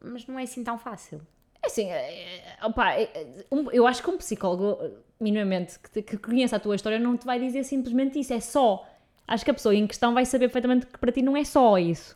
[0.00, 1.20] Mas não é assim tão fácil.
[1.62, 3.26] É Assim, é, é, opa, é,
[3.72, 4.78] eu acho que um psicólogo,
[5.20, 8.86] minimamente, que, conhece a tua história, não te vai dizer simplesmente isso, é só.
[9.26, 11.76] Acho que a pessoa em questão vai saber perfeitamente que para ti não é só
[11.76, 12.14] isso.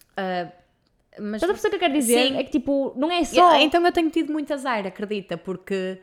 [1.19, 2.29] Mas Estás a perceber o que eu quero dizer?
[2.29, 2.37] Sim.
[2.37, 3.57] É que tipo, não é só.
[3.57, 6.01] Eu- então eu tenho tido muito azar, acredita, porque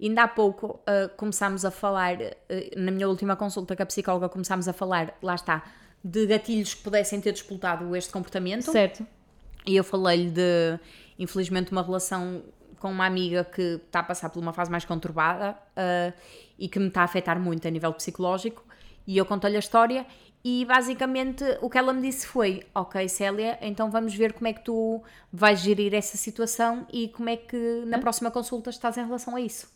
[0.00, 2.30] ainda há pouco ah, começámos a falar, ah,
[2.76, 5.62] na minha última consulta com a psicóloga, começámos a falar, lá está,
[6.04, 8.70] de gatilhos que pudessem ter disputado este comportamento.
[8.70, 9.04] Certo.
[9.66, 10.78] E eu falei-lhe de,
[11.18, 12.42] infelizmente, uma relação
[12.78, 16.12] com uma amiga que está a passar por uma fase mais conturbada ah,
[16.58, 18.62] e que me está a afetar muito a nível psicológico.
[19.06, 20.06] E eu contei-lhe a história
[20.44, 24.52] e basicamente o que ela me disse foi: Ok, Célia, então vamos ver como é
[24.52, 29.04] que tu vais gerir essa situação e como é que na próxima consulta estás em
[29.04, 29.72] relação a isso.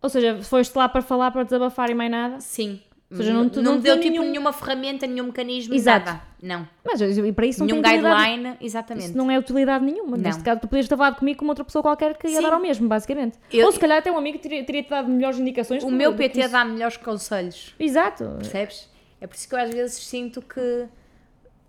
[0.00, 2.40] Ou seja, foste lá para falar, para desabafar e mais nada.
[2.40, 2.80] Sim.
[3.10, 6.04] Ou seja, não te- não não deu te tipo nenhum- nenhuma ferramenta, nenhum mecanismo, Exato.
[6.06, 6.22] nada.
[6.42, 6.68] Não.
[6.84, 8.30] Mas e para isso não Nenhum tem utilidade.
[8.30, 9.06] guideline, exatamente.
[9.08, 10.16] Isso não é utilidade nenhuma.
[10.16, 10.22] Não.
[10.24, 12.42] Neste caso, tu podias ter falado comigo com outra pessoa qualquer que ia Sim.
[12.42, 13.38] dar ao mesmo, basicamente.
[13.50, 15.82] Eu- Ou se calhar até um amigo teria- teria-te dado melhores indicações.
[15.82, 17.74] O meu PT dá melhores conselhos.
[17.80, 18.24] Exato.
[18.36, 18.88] Percebes?
[19.20, 20.86] É por isso que eu às vezes sinto que,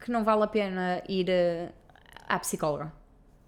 [0.03, 1.69] que não vale a pena ir eh,
[2.27, 2.91] à psicóloga.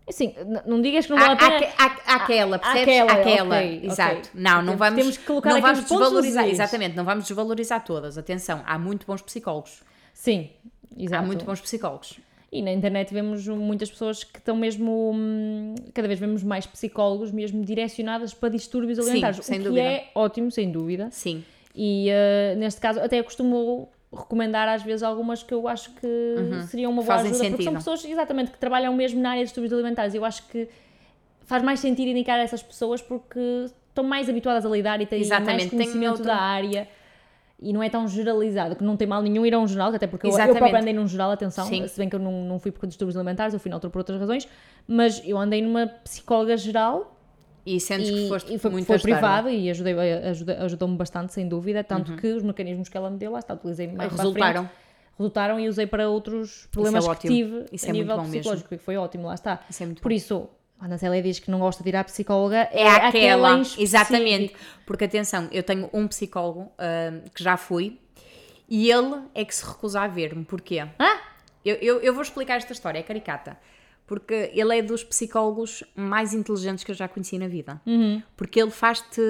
[0.07, 1.73] Assim, n- não digas que não vale a pena.
[1.77, 2.81] há- há- aquela, percebes?
[2.99, 4.15] aquela, Aquela, ok, exato.
[4.17, 4.29] ok.
[4.33, 6.47] Não, não vamos, temos que colocar não vamos desvalorizar.
[6.49, 8.17] Exatamente, não vamos desvalorizar todas.
[8.17, 9.81] Atenção, há muito bons psicólogos.
[10.13, 10.49] Sim,
[10.97, 11.23] exato.
[11.23, 12.19] Há muito bons psicólogos.
[12.51, 15.11] E na internet vemos muitas pessoas que estão mesmo.
[15.15, 19.45] hum, Cada vez vemos mais psicólogos mesmo direcionadas para distúrbios Sim, alimentares.
[19.45, 19.85] sem o que dúvida.
[19.87, 21.07] é ótimo, sem dúvida.
[21.11, 21.45] Sim.
[21.75, 26.07] E uh, neste caso, até eu costumo recomendar às vezes algumas que eu acho que
[26.67, 27.17] seriam uma boa Uhum.
[27.23, 27.93] Fazem ajuda, porque são sentido.
[27.93, 30.13] pessoas exatamente que trabalham mesmo na área de distúrbios alimentares.
[30.13, 30.67] Eu acho que
[31.45, 33.39] faz mais sentido indicar essas pessoas porque
[33.87, 36.87] estão mais habituadas a lidar e têm mais Exatamente, tem conhecimento outra- da área.
[37.63, 40.07] E não é tão generalizado, que não tem mal nenhum ir a um geral, até
[40.07, 40.57] porque eu, eu Exatamente.
[40.57, 41.87] própria andei num geral, atenção, Sim.
[41.87, 44.19] se bem que eu não, não fui por distúrbios alimentares, eu fui noutra por outras
[44.19, 44.47] razões,
[44.87, 47.20] mas eu andei numa psicóloga geral
[47.65, 49.17] E sentes e, que foste e foi, muito foi ajudada.
[49.19, 51.83] privado e ajudei, ajudei- ajudou-me bastante, sem dúvida.
[51.83, 54.63] Tanto que os mecanismos que ela me deu, lá está, utilizei mais Resultaram.
[54.65, 54.77] frente,
[55.17, 57.33] resultaram e usei para outros problemas que ótimo.
[57.35, 58.31] tive Isso a é muito nível mesmo.
[58.31, 59.59] psicológico, e foi ótimo, lá está.
[59.69, 60.15] Isso é muito Por bom.
[60.15, 60.49] isso,
[60.79, 63.83] quando a Célia diz que não gosta de ir à psicóloga, É aquela, em específico.
[63.83, 64.55] exatamente.
[64.85, 67.99] Porque atenção, eu tenho um psicólogo ah, que já fui
[68.67, 70.43] e ele é que se recusa a ver-me.
[70.43, 70.79] Porquê?
[70.97, 71.19] Ah,
[71.63, 73.55] Eu, eu, eu vou explicar esta história, é caricata.
[74.11, 77.81] Porque ele é dos psicólogos mais inteligentes que eu já conheci na vida.
[77.85, 78.21] Uhum.
[78.35, 79.21] Porque ele faz-te.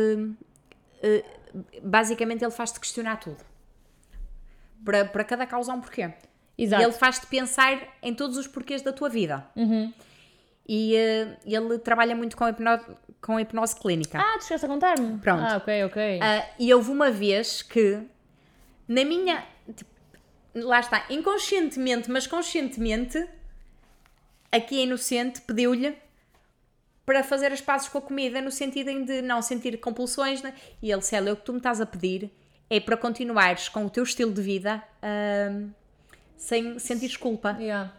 [1.03, 1.23] eh,
[1.83, 3.37] basicamente, ele faz-te questionar tudo.
[4.83, 6.11] Para, para cada causa há um porquê.
[6.57, 6.81] Exato.
[6.81, 9.45] Ele faz-te pensar em todos os porquês da tua vida.
[9.55, 9.93] Uhum.
[10.67, 12.83] E eh, ele trabalha muito com hipnose,
[13.21, 14.17] com hipnose clínica.
[14.19, 15.19] Ah, tu chegaste a contar-me?
[15.19, 15.43] Pronto.
[15.43, 16.19] Ah, ok, ok.
[16.23, 18.01] Ah, e houve uma vez que,
[18.87, 19.45] na minha.
[19.75, 19.91] tipo,
[20.55, 23.23] lá está, inconscientemente, mas conscientemente,
[24.51, 25.95] aqui a inocente pediu-lhe
[27.05, 30.41] para fazer as pazes com a comida, no sentido de não sentir compulsões.
[30.41, 30.53] Né?
[30.81, 32.31] E ele, Célia, o que tu me estás a pedir
[32.69, 35.67] é para continuares com o teu estilo de vida ah,
[36.37, 37.57] sem sentir culpa.
[37.59, 37.93] Yeah.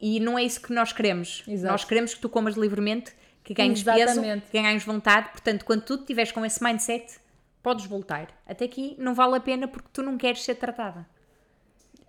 [0.00, 1.42] E não é isso que nós queremos.
[1.46, 1.72] Exato.
[1.72, 4.46] Nós queremos que tu comas livremente, que ganhes peso, Exatamente.
[4.50, 5.30] que ganhes vontade.
[5.30, 7.18] Portanto, quando tu estiveres com esse mindset,
[7.62, 8.28] podes voltar.
[8.46, 11.06] Até aqui não vale a pena porque tu não queres ser tratada.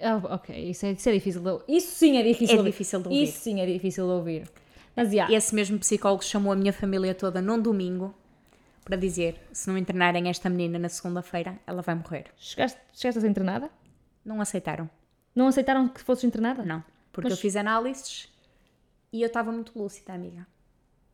[0.02, 1.66] Ah, ok, isso é, isso é difícil de ouvir.
[1.68, 2.72] Isso sim é difícil É de ouvir.
[2.72, 3.24] difícil de ouvir.
[3.24, 4.50] Isso sim é difícil de ouvir.
[4.95, 5.34] Mas, yeah.
[5.34, 8.14] Esse mesmo psicólogo chamou a minha família toda num domingo
[8.86, 12.26] para dizer: se não internarem esta menina na segunda-feira, ela vai morrer.
[12.38, 13.70] Chegaste, chegaste a ser internada?
[14.26, 14.89] Não aceitaram.
[15.36, 16.64] Não aceitaram que fosses internada?
[16.64, 16.84] Não.
[17.12, 18.28] Porque Mas- eu fiz análises
[19.12, 20.45] e eu estava muito lúcida, amiga.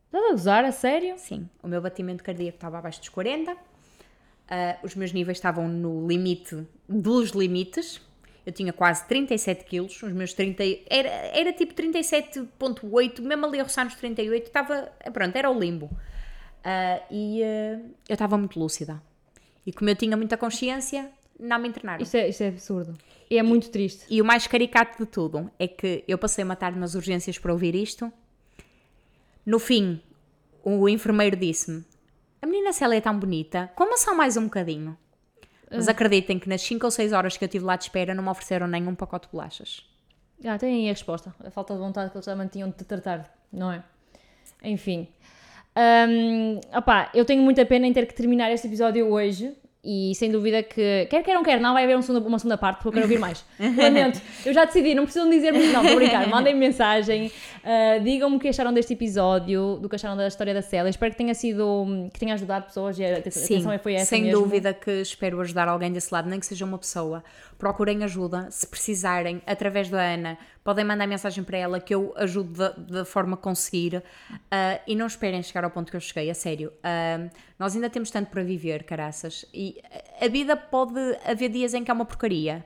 [0.06, 1.14] Estás a gozar, a sério?
[1.18, 3.56] Sim, o meu batimento cardíaco estava abaixo dos 40,
[4.48, 8.00] ah, os meus níveis estavam no limite dos limites.
[8.46, 10.62] Eu tinha quase 37 quilos, os meus 30.
[10.88, 14.92] Era, era tipo 37,8, mesmo ali a roçar nos 38, estava.
[15.12, 15.90] Pronto, era o limbo.
[16.62, 19.02] Ah, e ah, eu estava muito lúcida.
[19.66, 22.02] E como eu tinha muita consciência, não me internaram.
[22.02, 22.96] Isto é, isto é absurdo.
[23.28, 24.06] E é muito triste.
[24.08, 27.52] E o mais caricato de tudo é que eu passei uma tarde nas urgências para
[27.52, 28.12] ouvir isto.
[29.44, 30.00] No fim,
[30.62, 31.84] o enfermeiro disse-me:
[32.40, 34.96] A menina Célia é tão bonita, coma só mais um bocadinho.
[35.76, 38.22] Mas acreditem que nas 5 ou 6 horas que eu tive lá de espera não
[38.22, 39.84] me ofereceram nem um pacote de bolachas.
[40.44, 41.34] Ah, tem aí a resposta.
[41.44, 43.82] A falta de vontade que eles também tinham de te tratar, não é?
[44.62, 45.08] Enfim.
[45.76, 49.54] Um, opá, eu tenho muita pena em ter que terminar este episódio hoje.
[49.88, 52.78] E sem dúvida que, quer queiram, quer não, vai haver um segunda, uma segunda parte,
[52.78, 53.44] porque eu quero ouvir mais.
[53.60, 56.26] Lamento, eu já decidi, não precisam dizer muito, não, vou brincar.
[56.28, 60.60] Mandem mensagem, uh, digam-me o que acharam deste episódio, do que acharam da história da
[60.60, 60.90] Célia.
[60.90, 64.40] Espero que tenha sido, que tenha ajudado pessoas e a atenção foi essa sem mesmo.
[64.40, 67.22] dúvida que espero ajudar alguém desse lado, nem que seja uma pessoa.
[67.56, 72.52] Procurem ajuda, se precisarem, através da Ana, podem mandar mensagem para ela que eu ajudo
[72.52, 74.02] da, da forma que conseguir.
[74.32, 76.72] Uh, e não esperem chegar ao ponto que eu cheguei, a sério.
[76.78, 79.46] Uh, nós ainda temos tanto para viver, caraças.
[79.54, 79.75] E
[80.20, 82.64] a vida pode haver dias em que há uma porcaria,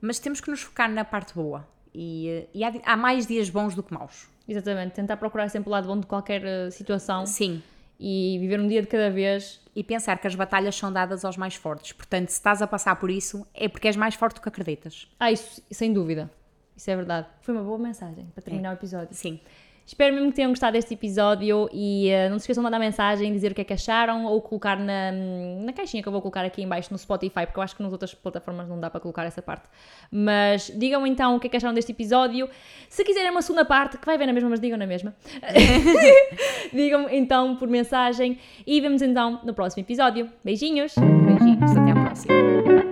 [0.00, 1.66] mas temos que nos focar na parte boa.
[1.94, 4.28] E, e há, há, mais dias bons do que maus.
[4.48, 7.24] Exatamente, tentar procurar sempre o lado bom de qualquer uh, situação.
[7.24, 7.62] Sim.
[7.98, 9.60] E viver um dia de cada vez.
[9.74, 11.92] E pensar que as batalhas são dadas aos mais fortes.
[11.92, 15.08] Portanto, se estás a passar por isso, é porque és mais forte do que acreditas.
[15.18, 16.30] Ah, isso, sem dúvida.
[16.76, 17.28] Isso é verdade.
[17.40, 18.72] Foi uma boa mensagem para terminar é.
[18.72, 19.14] o episódio.
[19.14, 19.40] Sim.
[19.86, 23.32] Espero mesmo que tenham gostado deste episódio e uh, não se esqueçam de mandar mensagem,
[23.32, 26.44] dizer o que é que acharam ou colocar na, na caixinha que eu vou colocar
[26.44, 29.00] aqui em baixo no Spotify, porque eu acho que nas outras plataformas não dá para
[29.00, 29.68] colocar essa parte.
[30.10, 32.48] Mas digam então o que é que acharam deste episódio.
[32.88, 35.14] Se quiserem uma segunda parte, que vai ver na mesma, mas digam na mesma.
[36.72, 40.30] digam então por mensagem e vemos então no próximo episódio.
[40.42, 40.94] Beijinhos!
[40.94, 42.83] Beijinhos, até à próxima.